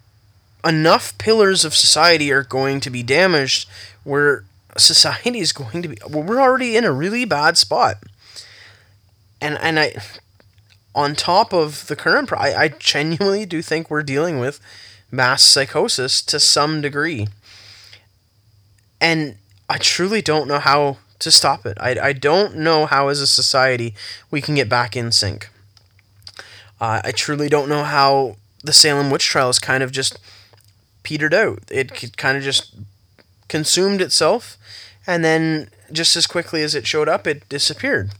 enough 0.64 1.16
pillars 1.18 1.64
of 1.64 1.74
society 1.74 2.32
are 2.32 2.42
going 2.42 2.80
to 2.80 2.90
be 2.90 3.02
damaged 3.02 3.68
where 4.04 4.44
society 4.76 5.38
is 5.40 5.52
going 5.52 5.82
to 5.82 5.88
be. 5.88 5.98
Well, 6.08 6.22
we're 6.22 6.40
already 6.40 6.76
in 6.76 6.84
a 6.84 6.92
really 6.92 7.24
bad 7.24 7.58
spot. 7.58 7.98
And, 9.40 9.58
and 9.58 9.78
I, 9.78 9.96
on 10.94 11.14
top 11.14 11.52
of 11.52 11.86
the 11.88 11.96
current, 11.96 12.32
I, 12.32 12.54
I 12.54 12.68
genuinely 12.68 13.44
do 13.44 13.60
think 13.60 13.90
we're 13.90 14.02
dealing 14.02 14.38
with 14.38 14.60
mass 15.10 15.42
psychosis 15.42 16.22
to 16.22 16.40
some 16.40 16.80
degree. 16.80 17.28
And 19.00 19.36
I 19.68 19.78
truly 19.78 20.22
don't 20.22 20.48
know 20.48 20.60
how 20.60 20.98
to 21.22 21.30
stop 21.30 21.64
it. 21.66 21.78
I, 21.80 21.96
I 22.08 22.12
don't 22.12 22.56
know 22.56 22.86
how, 22.86 23.08
as 23.08 23.20
a 23.20 23.26
society, 23.26 23.94
we 24.30 24.40
can 24.40 24.54
get 24.54 24.68
back 24.68 24.96
in 24.96 25.12
sync. 25.12 25.50
Uh, 26.80 27.00
I 27.04 27.12
truly 27.12 27.48
don't 27.48 27.68
know 27.68 27.84
how 27.84 28.36
the 28.64 28.72
Salem 28.72 29.10
witch 29.10 29.26
trials 29.26 29.58
kind 29.58 29.82
of 29.82 29.92
just 29.92 30.18
petered 31.02 31.32
out. 31.34 31.60
It 31.70 32.16
kind 32.16 32.36
of 32.36 32.42
just 32.42 32.74
consumed 33.48 34.00
itself, 34.00 34.56
and 35.06 35.24
then 35.24 35.68
just 35.92 36.16
as 36.16 36.26
quickly 36.26 36.62
as 36.62 36.74
it 36.74 36.86
showed 36.86 37.08
up, 37.08 37.26
it 37.26 37.48
disappeared. 37.48 38.10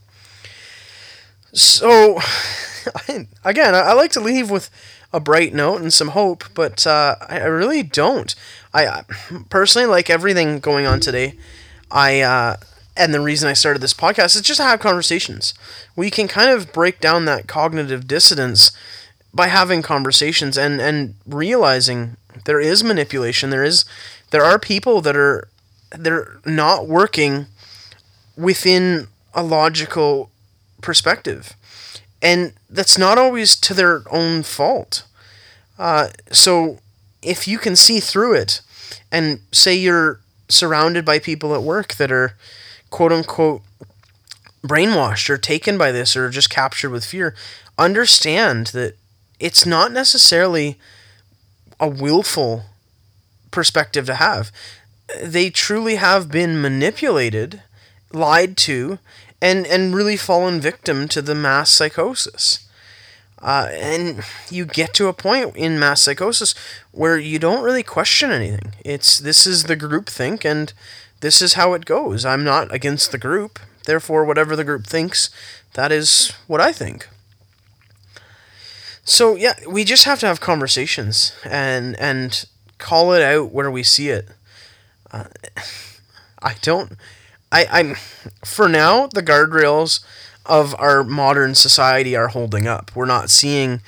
So, 1.51 2.19
again, 3.43 3.75
I 3.75 3.93
like 3.93 4.11
to 4.11 4.21
leave 4.21 4.49
with 4.49 4.69
a 5.11 5.19
bright 5.19 5.53
note 5.53 5.81
and 5.81 5.93
some 5.93 6.09
hope, 6.09 6.45
but 6.53 6.87
uh, 6.87 7.15
I 7.27 7.39
really 7.39 7.83
don't. 7.83 8.33
I 8.73 9.03
personally 9.49 9.87
like 9.87 10.09
everything 10.09 10.59
going 10.59 10.87
on 10.87 10.99
today. 10.99 11.35
I 11.91 12.21
uh, 12.21 12.55
and 12.95 13.13
the 13.13 13.21
reason 13.21 13.49
I 13.49 13.53
started 13.53 13.81
this 13.81 13.93
podcast 13.93 14.35
is 14.35 14.41
just 14.41 14.59
to 14.59 14.63
have 14.63 14.79
conversations. 14.79 15.53
We 15.95 16.09
can 16.09 16.27
kind 16.27 16.49
of 16.49 16.71
break 16.71 16.99
down 16.99 17.25
that 17.25 17.47
cognitive 17.47 18.07
dissonance 18.07 18.71
by 19.33 19.47
having 19.47 19.81
conversations 19.81 20.57
and 20.57 20.79
and 20.79 21.15
realizing 21.25 22.17
there 22.45 22.59
is 22.59 22.83
manipulation. 22.83 23.49
There 23.49 23.63
is 23.63 23.85
there 24.31 24.43
are 24.43 24.59
people 24.59 25.01
that 25.01 25.15
are 25.15 25.47
they're 25.91 26.39
not 26.45 26.87
working 26.87 27.47
within 28.37 29.07
a 29.33 29.43
logical 29.43 30.29
perspective. 30.81 31.53
And 32.21 32.53
that's 32.69 32.97
not 32.97 33.17
always 33.17 33.55
to 33.57 33.73
their 33.73 34.03
own 34.09 34.43
fault. 34.43 35.03
Uh, 35.77 36.09
so 36.31 36.79
if 37.21 37.47
you 37.47 37.57
can 37.57 37.75
see 37.75 37.99
through 37.99 38.35
it 38.35 38.61
and 39.11 39.39
say 39.51 39.75
you're 39.75 40.19
surrounded 40.49 41.03
by 41.05 41.19
people 41.19 41.53
at 41.53 41.63
work 41.63 41.95
that 41.95 42.11
are 42.11 42.35
quote 42.93 43.11
unquote 43.11 43.63
brainwashed 44.63 45.27
or 45.27 45.37
taken 45.37 45.79
by 45.79 45.91
this 45.91 46.15
or 46.15 46.29
just 46.29 46.51
captured 46.51 46.91
with 46.91 47.03
fear 47.03 47.33
understand 47.79 48.67
that 48.67 48.95
it's 49.39 49.65
not 49.65 49.91
necessarily 49.91 50.77
a 51.79 51.89
willful 51.89 52.65
perspective 53.49 54.05
to 54.05 54.13
have. 54.15 54.51
They 55.21 55.49
truly 55.49 55.95
have 55.95 56.29
been 56.29 56.61
manipulated, 56.61 57.63
lied 58.11 58.57
to, 58.57 58.99
and, 59.41 59.65
and 59.65 59.95
really 59.95 60.15
fallen 60.15 60.61
victim 60.61 61.07
to 61.09 61.21
the 61.23 61.33
mass 61.35 61.71
psychosis. 61.71 62.67
Uh, 63.41 63.69
and 63.73 64.23
you 64.51 64.65
get 64.65 64.93
to 64.93 65.07
a 65.07 65.13
point 65.13 65.57
in 65.57 65.79
mass 65.79 66.01
psychosis 66.01 66.53
where 66.91 67.17
you 67.17 67.39
don't 67.39 67.63
really 67.63 67.83
question 67.83 68.29
anything. 68.29 68.75
It's 68.85 69.17
this 69.17 69.47
is 69.47 69.63
the 69.63 69.75
group 69.75 70.07
think, 70.07 70.45
and 70.45 70.71
this 71.23 71.41
is 71.41 71.53
how 71.53 71.73
it 71.73 71.85
goes. 71.85 72.25
I'm 72.25 72.43
not 72.43 72.73
against 72.73 73.13
the 73.13 73.17
group. 73.17 73.57
Therefore, 73.85 74.25
whatever 74.25 74.57
the 74.57 74.65
group 74.65 74.85
thinks, 74.85 75.29
that 75.73 75.89
is 75.89 76.33
what 76.47 76.59
I 76.59 76.73
think. 76.73 77.07
So 79.05 79.37
yeah, 79.37 79.53
we 79.65 79.85
just 79.85 80.03
have 80.03 80.19
to 80.19 80.27
have 80.27 80.41
conversations 80.41 81.33
and 81.45 81.97
and 81.97 82.43
call 82.77 83.13
it 83.13 83.21
out 83.21 83.53
where 83.53 83.71
we 83.71 83.83
see 83.83 84.09
it. 84.09 84.31
Uh, 85.13 85.27
I 86.41 86.55
don't. 86.61 86.97
I 87.53 87.67
I'm 87.71 87.95
for 88.43 88.67
now 88.67 89.07
the 89.07 89.23
guardrails 89.23 90.03
of 90.45 90.75
our 90.77 91.05
modern 91.05 91.55
society 91.55 92.17
are 92.17 92.27
holding 92.27 92.67
up. 92.67 92.91
We're 92.93 93.05
not 93.05 93.29
seeing 93.29 93.79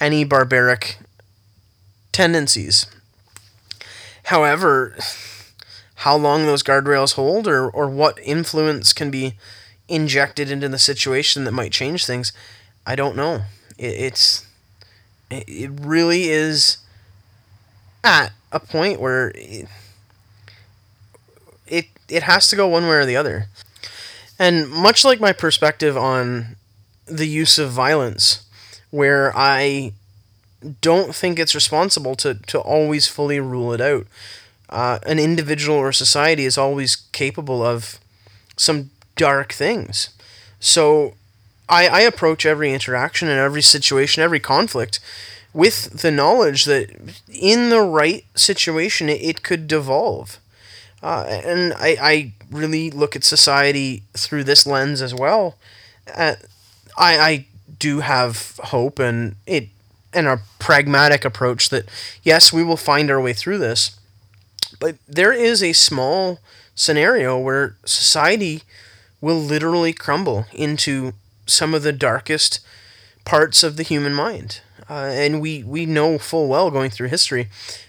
any 0.00 0.24
barbaric 0.24 0.98
tendencies. 2.10 2.86
However, 4.24 4.96
how 6.00 6.16
long 6.16 6.46
those 6.46 6.62
guardrails 6.62 7.14
hold 7.14 7.46
or, 7.46 7.68
or 7.68 7.88
what 7.88 8.18
influence 8.22 8.92
can 8.94 9.10
be 9.10 9.34
injected 9.88 10.50
into 10.50 10.68
the 10.68 10.78
situation 10.78 11.44
that 11.44 11.52
might 11.52 11.72
change 11.72 12.06
things, 12.06 12.32
I 12.86 12.96
don't 12.96 13.16
know. 13.16 13.42
It, 13.78 13.94
it's 14.00 14.46
it 15.30 15.70
really 15.80 16.30
is 16.30 16.78
at 18.02 18.32
a 18.50 18.60
point 18.60 19.00
where 19.00 19.30
it, 19.34 19.66
it 21.66 21.86
it 22.08 22.22
has 22.24 22.48
to 22.48 22.56
go 22.56 22.66
one 22.66 22.84
way 22.84 22.96
or 22.96 23.06
the 23.06 23.16
other. 23.16 23.46
And 24.38 24.68
much 24.68 25.04
like 25.04 25.20
my 25.20 25.32
perspective 25.32 25.96
on 25.96 26.56
the 27.06 27.26
use 27.28 27.58
of 27.58 27.70
violence, 27.70 28.44
where 28.90 29.36
I 29.36 29.92
don't 30.80 31.14
think 31.14 31.38
it's 31.38 31.54
responsible 31.54 32.14
to, 32.16 32.34
to 32.34 32.58
always 32.60 33.08
fully 33.08 33.40
rule 33.40 33.72
it 33.72 33.80
out. 33.80 34.06
Uh, 34.70 34.98
an 35.06 35.18
individual 35.18 35.76
or 35.76 35.92
society 35.92 36.44
is 36.44 36.56
always 36.56 36.96
capable 36.96 37.62
of 37.62 37.98
some 38.56 38.90
dark 39.16 39.52
things. 39.52 40.10
So 40.60 41.14
I, 41.68 41.88
I 41.88 42.00
approach 42.00 42.46
every 42.46 42.72
interaction 42.72 43.28
and 43.28 43.38
every 43.38 43.62
situation, 43.62 44.22
every 44.22 44.40
conflict 44.40 45.00
with 45.52 46.02
the 46.02 46.10
knowledge 46.10 46.64
that 46.64 46.90
in 47.28 47.70
the 47.70 47.80
right 47.82 48.24
situation 48.34 49.08
it, 49.08 49.20
it 49.20 49.42
could 49.42 49.66
devolve. 49.66 50.38
Uh, 51.02 51.24
and 51.28 51.72
I, 51.74 51.96
I 52.00 52.32
really 52.50 52.90
look 52.90 53.16
at 53.16 53.24
society 53.24 54.02
through 54.14 54.44
this 54.44 54.66
lens 54.66 55.00
as 55.02 55.14
well. 55.14 55.56
Uh, 56.14 56.34
I, 56.96 57.18
I 57.18 57.46
do 57.78 58.00
have 58.00 58.60
hope 58.64 58.98
and 58.98 59.36
it 59.46 59.68
and 60.12 60.26
a 60.26 60.40
pragmatic 60.58 61.24
approach 61.24 61.68
that 61.68 61.86
yes, 62.22 62.52
we 62.52 62.64
will 62.64 62.76
find 62.76 63.10
our 63.10 63.20
way 63.20 63.32
through 63.32 63.58
this. 63.58 63.98
But 64.78 64.96
there 65.08 65.32
is 65.32 65.62
a 65.62 65.72
small 65.72 66.38
scenario 66.74 67.38
where 67.38 67.76
society 67.84 68.62
will 69.20 69.38
literally 69.38 69.92
crumble 69.92 70.46
into 70.52 71.12
some 71.46 71.74
of 71.74 71.82
the 71.82 71.92
darkest 71.92 72.60
parts 73.24 73.62
of 73.62 73.76
the 73.76 73.82
human 73.82 74.14
mind. 74.14 74.60
Uh, 74.88 75.10
and 75.12 75.40
we, 75.40 75.62
we 75.62 75.86
know 75.86 76.18
full 76.18 76.48
well 76.48 76.70
going 76.70 76.90
through 76.90 77.08
history, 77.08 77.48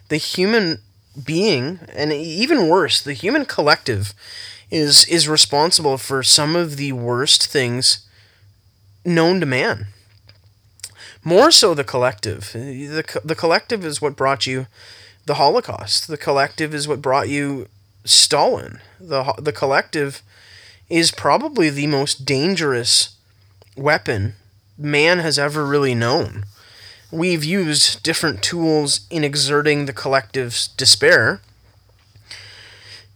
the 0.09 0.17
human 0.17 0.79
being, 1.25 1.79
and 1.93 2.11
even 2.13 2.67
worse, 2.67 3.01
the 3.01 3.13
human 3.13 3.45
collective, 3.45 4.13
is 4.69 5.05
is 5.05 5.27
responsible 5.27 5.97
for 5.97 6.23
some 6.23 6.55
of 6.55 6.77
the 6.77 6.93
worst 6.93 7.47
things 7.47 8.07
known 9.03 9.39
to 9.39 9.45
man. 9.45 9.87
More 11.23 11.51
so, 11.51 11.73
the 11.73 11.83
collective. 11.83 12.51
the 12.53 13.21
The 13.23 13.35
collective 13.35 13.85
is 13.85 14.01
what 14.01 14.15
brought 14.15 14.47
you 14.47 14.67
the 15.25 15.35
Holocaust. 15.35 16.07
The 16.07 16.17
collective 16.17 16.73
is 16.73 16.87
what 16.87 17.01
brought 17.01 17.29
you 17.29 17.67
Stalin. 18.05 18.79
the 18.99 19.33
The 19.37 19.53
collective 19.53 20.21
is 20.89 21.11
probably 21.11 21.69
the 21.69 21.87
most 21.87 22.25
dangerous 22.25 23.15
weapon 23.75 24.35
man 24.77 25.19
has 25.19 25.39
ever 25.39 25.65
really 25.65 25.95
known. 25.95 26.45
We've 27.11 27.43
used 27.43 28.03
different 28.03 28.41
tools 28.41 29.01
in 29.09 29.23
exerting 29.23 29.85
the 29.85 29.93
collective's 29.93 30.67
despair, 30.67 31.41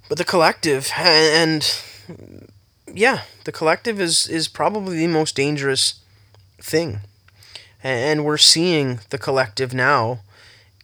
but 0.08 0.18
the 0.18 0.26
collective 0.26 0.92
and 0.98 1.82
yeah, 2.94 3.22
the 3.46 3.52
collective 3.52 4.00
is 4.00 4.28
is 4.28 4.48
probably 4.48 4.98
the 4.98 5.08
most 5.08 5.36
dangerous 5.36 5.96
thing. 6.62 7.02
And 7.84 8.26
we're 8.26 8.38
seeing 8.38 9.00
the 9.10 9.18
collective 9.18 9.74
now 9.74 10.22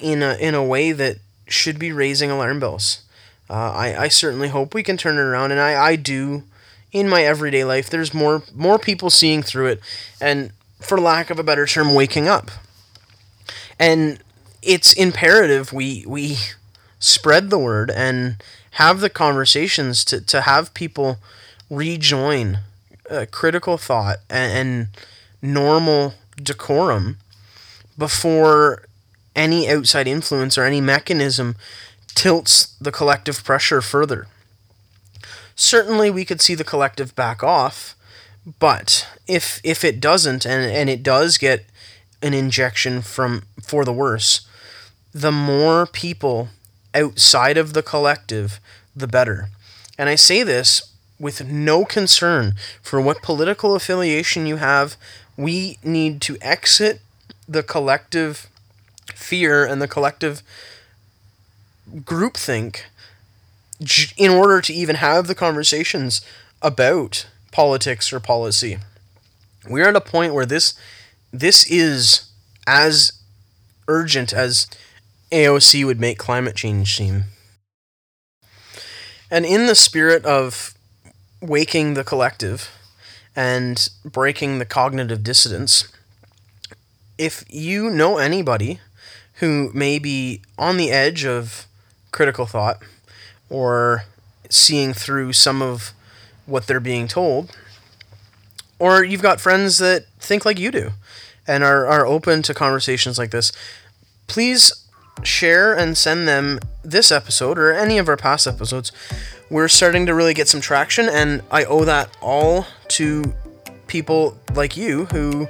in 0.02 0.24
a 0.24 0.36
in 0.36 0.56
a 0.56 0.64
way 0.64 0.92
that 0.92 1.18
should 1.48 1.80
be 1.80 1.92
raising 1.92 2.32
alarm 2.32 2.60
bells. 2.60 3.02
Uh, 3.50 3.72
I, 3.72 4.04
I 4.04 4.08
certainly 4.08 4.48
hope 4.48 4.74
we 4.74 4.84
can 4.84 4.98
turn 4.98 5.16
it 5.16 5.22
around, 5.22 5.52
and 5.52 5.60
I, 5.60 5.90
I 5.92 5.96
do 5.98 6.44
in 6.92 7.10
my 7.10 7.24
everyday 7.24 7.64
life. 7.64 7.90
There's 7.90 8.14
more 8.14 8.44
more 8.56 8.80
people 8.80 9.10
seeing 9.10 9.44
through 9.44 9.68
it, 9.68 9.82
and 10.20 10.52
for 10.80 11.00
lack 11.00 11.30
of 11.30 11.40
a 11.40 11.44
better 11.44 11.66
term, 11.66 11.94
waking 11.94 12.28
up. 12.28 12.52
And 13.80 14.20
it's 14.62 14.94
imperative 14.94 15.74
we 15.74 16.06
we 16.08 16.38
spread 17.00 17.50
the 17.50 17.60
word 17.60 17.90
and 17.90 18.42
have 18.72 19.02
the 19.02 19.10
conversations 19.10 20.06
to, 20.06 20.22
to 20.22 20.42
have 20.42 20.74
people 20.74 21.18
rejoin 21.70 22.60
uh, 23.10 23.26
critical 23.32 23.78
thought 23.78 24.18
and, 24.30 24.54
and 24.54 24.88
normal 25.42 26.14
decorum 26.42 27.18
before 27.98 28.84
any 29.36 29.70
outside 29.70 30.08
influence 30.08 30.58
or 30.58 30.64
any 30.64 30.82
mechanism 30.82 31.56
tilts 32.08 32.76
the 32.80 32.92
collective 32.92 33.44
pressure 33.44 33.82
further. 33.82 34.28
Certainly, 35.56 36.10
we 36.10 36.26
could 36.26 36.42
see 36.42 36.56
the 36.56 36.64
collective 36.64 37.16
back 37.16 37.44
off, 37.44 37.96
but 38.60 39.08
if 39.28 39.62
if 39.64 39.84
it 39.84 40.00
doesn't, 40.00 40.46
and, 40.46 40.70
and 40.72 40.90
it 40.90 41.04
does 41.04 41.38
get 41.38 41.66
an 42.22 42.34
injection 42.34 43.02
from 43.02 43.44
for 43.62 43.86
the 43.86 43.94
worse, 43.94 44.48
the 45.14 45.32
more 45.32 45.86
people 45.86 46.50
outside 46.94 47.58
of 47.58 47.74
the 47.74 47.84
collective, 47.84 48.60
the 48.96 49.08
better. 49.08 49.50
And 49.98 50.10
I 50.10 50.16
say 50.16 50.44
this 50.44 50.92
with 51.20 51.46
no 51.46 51.86
concern 51.86 52.56
for 52.82 53.00
what 53.00 53.22
political 53.22 53.76
affiliation 53.76 54.46
you 54.46 54.58
have. 54.58 54.98
We 55.38 55.78
need 55.84 56.22
to 56.22 56.38
exit 56.42 57.02
the 57.48 57.64
collective 57.64 58.50
fear 59.14 59.66
and 59.66 59.82
the 59.82 59.88
collective 59.88 60.42
groupthink 61.90 62.82
in 64.18 64.32
order 64.32 64.62
to 64.62 64.74
even 64.74 64.98
have 64.98 65.28
the 65.28 65.36
conversations 65.36 66.22
about 66.62 67.28
politics 67.52 68.14
or 68.14 68.20
policy. 68.20 68.78
We're 69.68 69.90
at 69.90 69.96
a 69.96 70.02
point 70.02 70.34
where 70.34 70.46
this 70.46 70.74
this 71.32 71.66
is 71.70 72.30
as 72.68 73.14
urgent 73.88 74.34
as 74.34 74.68
AOC 75.32 75.86
would 75.86 76.00
make 76.00 76.18
climate 76.18 76.56
change 76.56 76.96
seem. 76.96 77.24
And 79.30 79.46
in 79.46 79.66
the 79.66 79.76
spirit 79.76 80.26
of 80.26 80.74
waking 81.42 81.94
the 81.94 82.04
collective 82.04 82.70
and 83.36 83.90
breaking 84.04 84.60
the 84.60 84.66
cognitive 84.66 85.24
dissonance, 85.24 85.88
if 87.18 87.46
you 87.50 87.90
know 87.90 88.18
anybody 88.18 88.80
who 89.42 89.72
may 89.74 90.00
be 90.00 90.40
on 90.58 90.78
the 90.78 90.92
edge 90.92 91.26
of 91.26 91.66
critical 92.12 92.46
thought 92.46 92.78
or 93.50 94.06
seeing 94.50 94.94
through 94.94 95.34
some 95.34 95.62
of 95.64 95.94
what 96.46 96.68
they're 96.68 96.80
being 96.80 97.08
told, 97.08 97.56
or 98.78 99.04
you've 99.04 99.22
got 99.22 99.42
friends 99.42 99.80
that 99.80 100.06
think 100.20 100.46
like 100.46 100.60
you 100.60 100.72
do 100.72 100.92
and 101.48 101.64
are, 101.64 101.88
are 101.88 102.06
open 102.06 102.44
to 102.44 102.54
conversations 102.54 103.18
like 103.18 103.32
this, 103.32 103.52
please 104.28 104.88
share 105.24 105.74
and 105.74 105.98
send 105.98 106.28
them 106.28 106.60
this 106.84 107.12
episode 107.12 107.58
or 107.58 107.74
any 107.74 107.98
of 107.98 108.08
our 108.08 108.18
past 108.18 108.46
episodes. 108.46 108.92
We're 109.50 109.68
starting 109.68 110.06
to 110.06 110.14
really 110.14 110.36
get 110.36 110.48
some 110.48 110.62
traction, 110.62 111.10
and 111.10 111.42
I 111.50 111.64
owe 111.66 111.84
that 111.86 112.16
all 112.22 112.68
to 112.90 113.34
people 113.88 114.38
like 114.54 114.78
you 114.78 115.06
who 115.06 115.48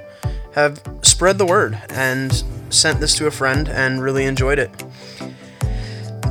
have 0.54 0.82
spread 1.02 1.36
the 1.36 1.46
word 1.46 1.78
and 1.90 2.42
sent 2.72 3.00
this 3.00 3.14
to 3.16 3.26
a 3.26 3.30
friend 3.30 3.68
and 3.68 4.02
really 4.02 4.24
enjoyed 4.24 4.58
it. 4.58 4.70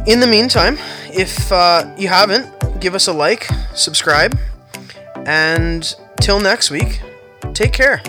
In 0.07 0.19
the 0.19 0.27
meantime, 0.27 0.77
if 1.13 1.51
uh, 1.51 1.93
you 1.97 2.07
haven't, 2.07 2.47
give 2.79 2.95
us 2.95 3.07
a 3.07 3.13
like, 3.13 3.47
subscribe, 3.75 4.37
and 5.25 5.95
till 6.19 6.39
next 6.39 6.71
week, 6.71 7.01
take 7.53 7.71
care. 7.71 8.01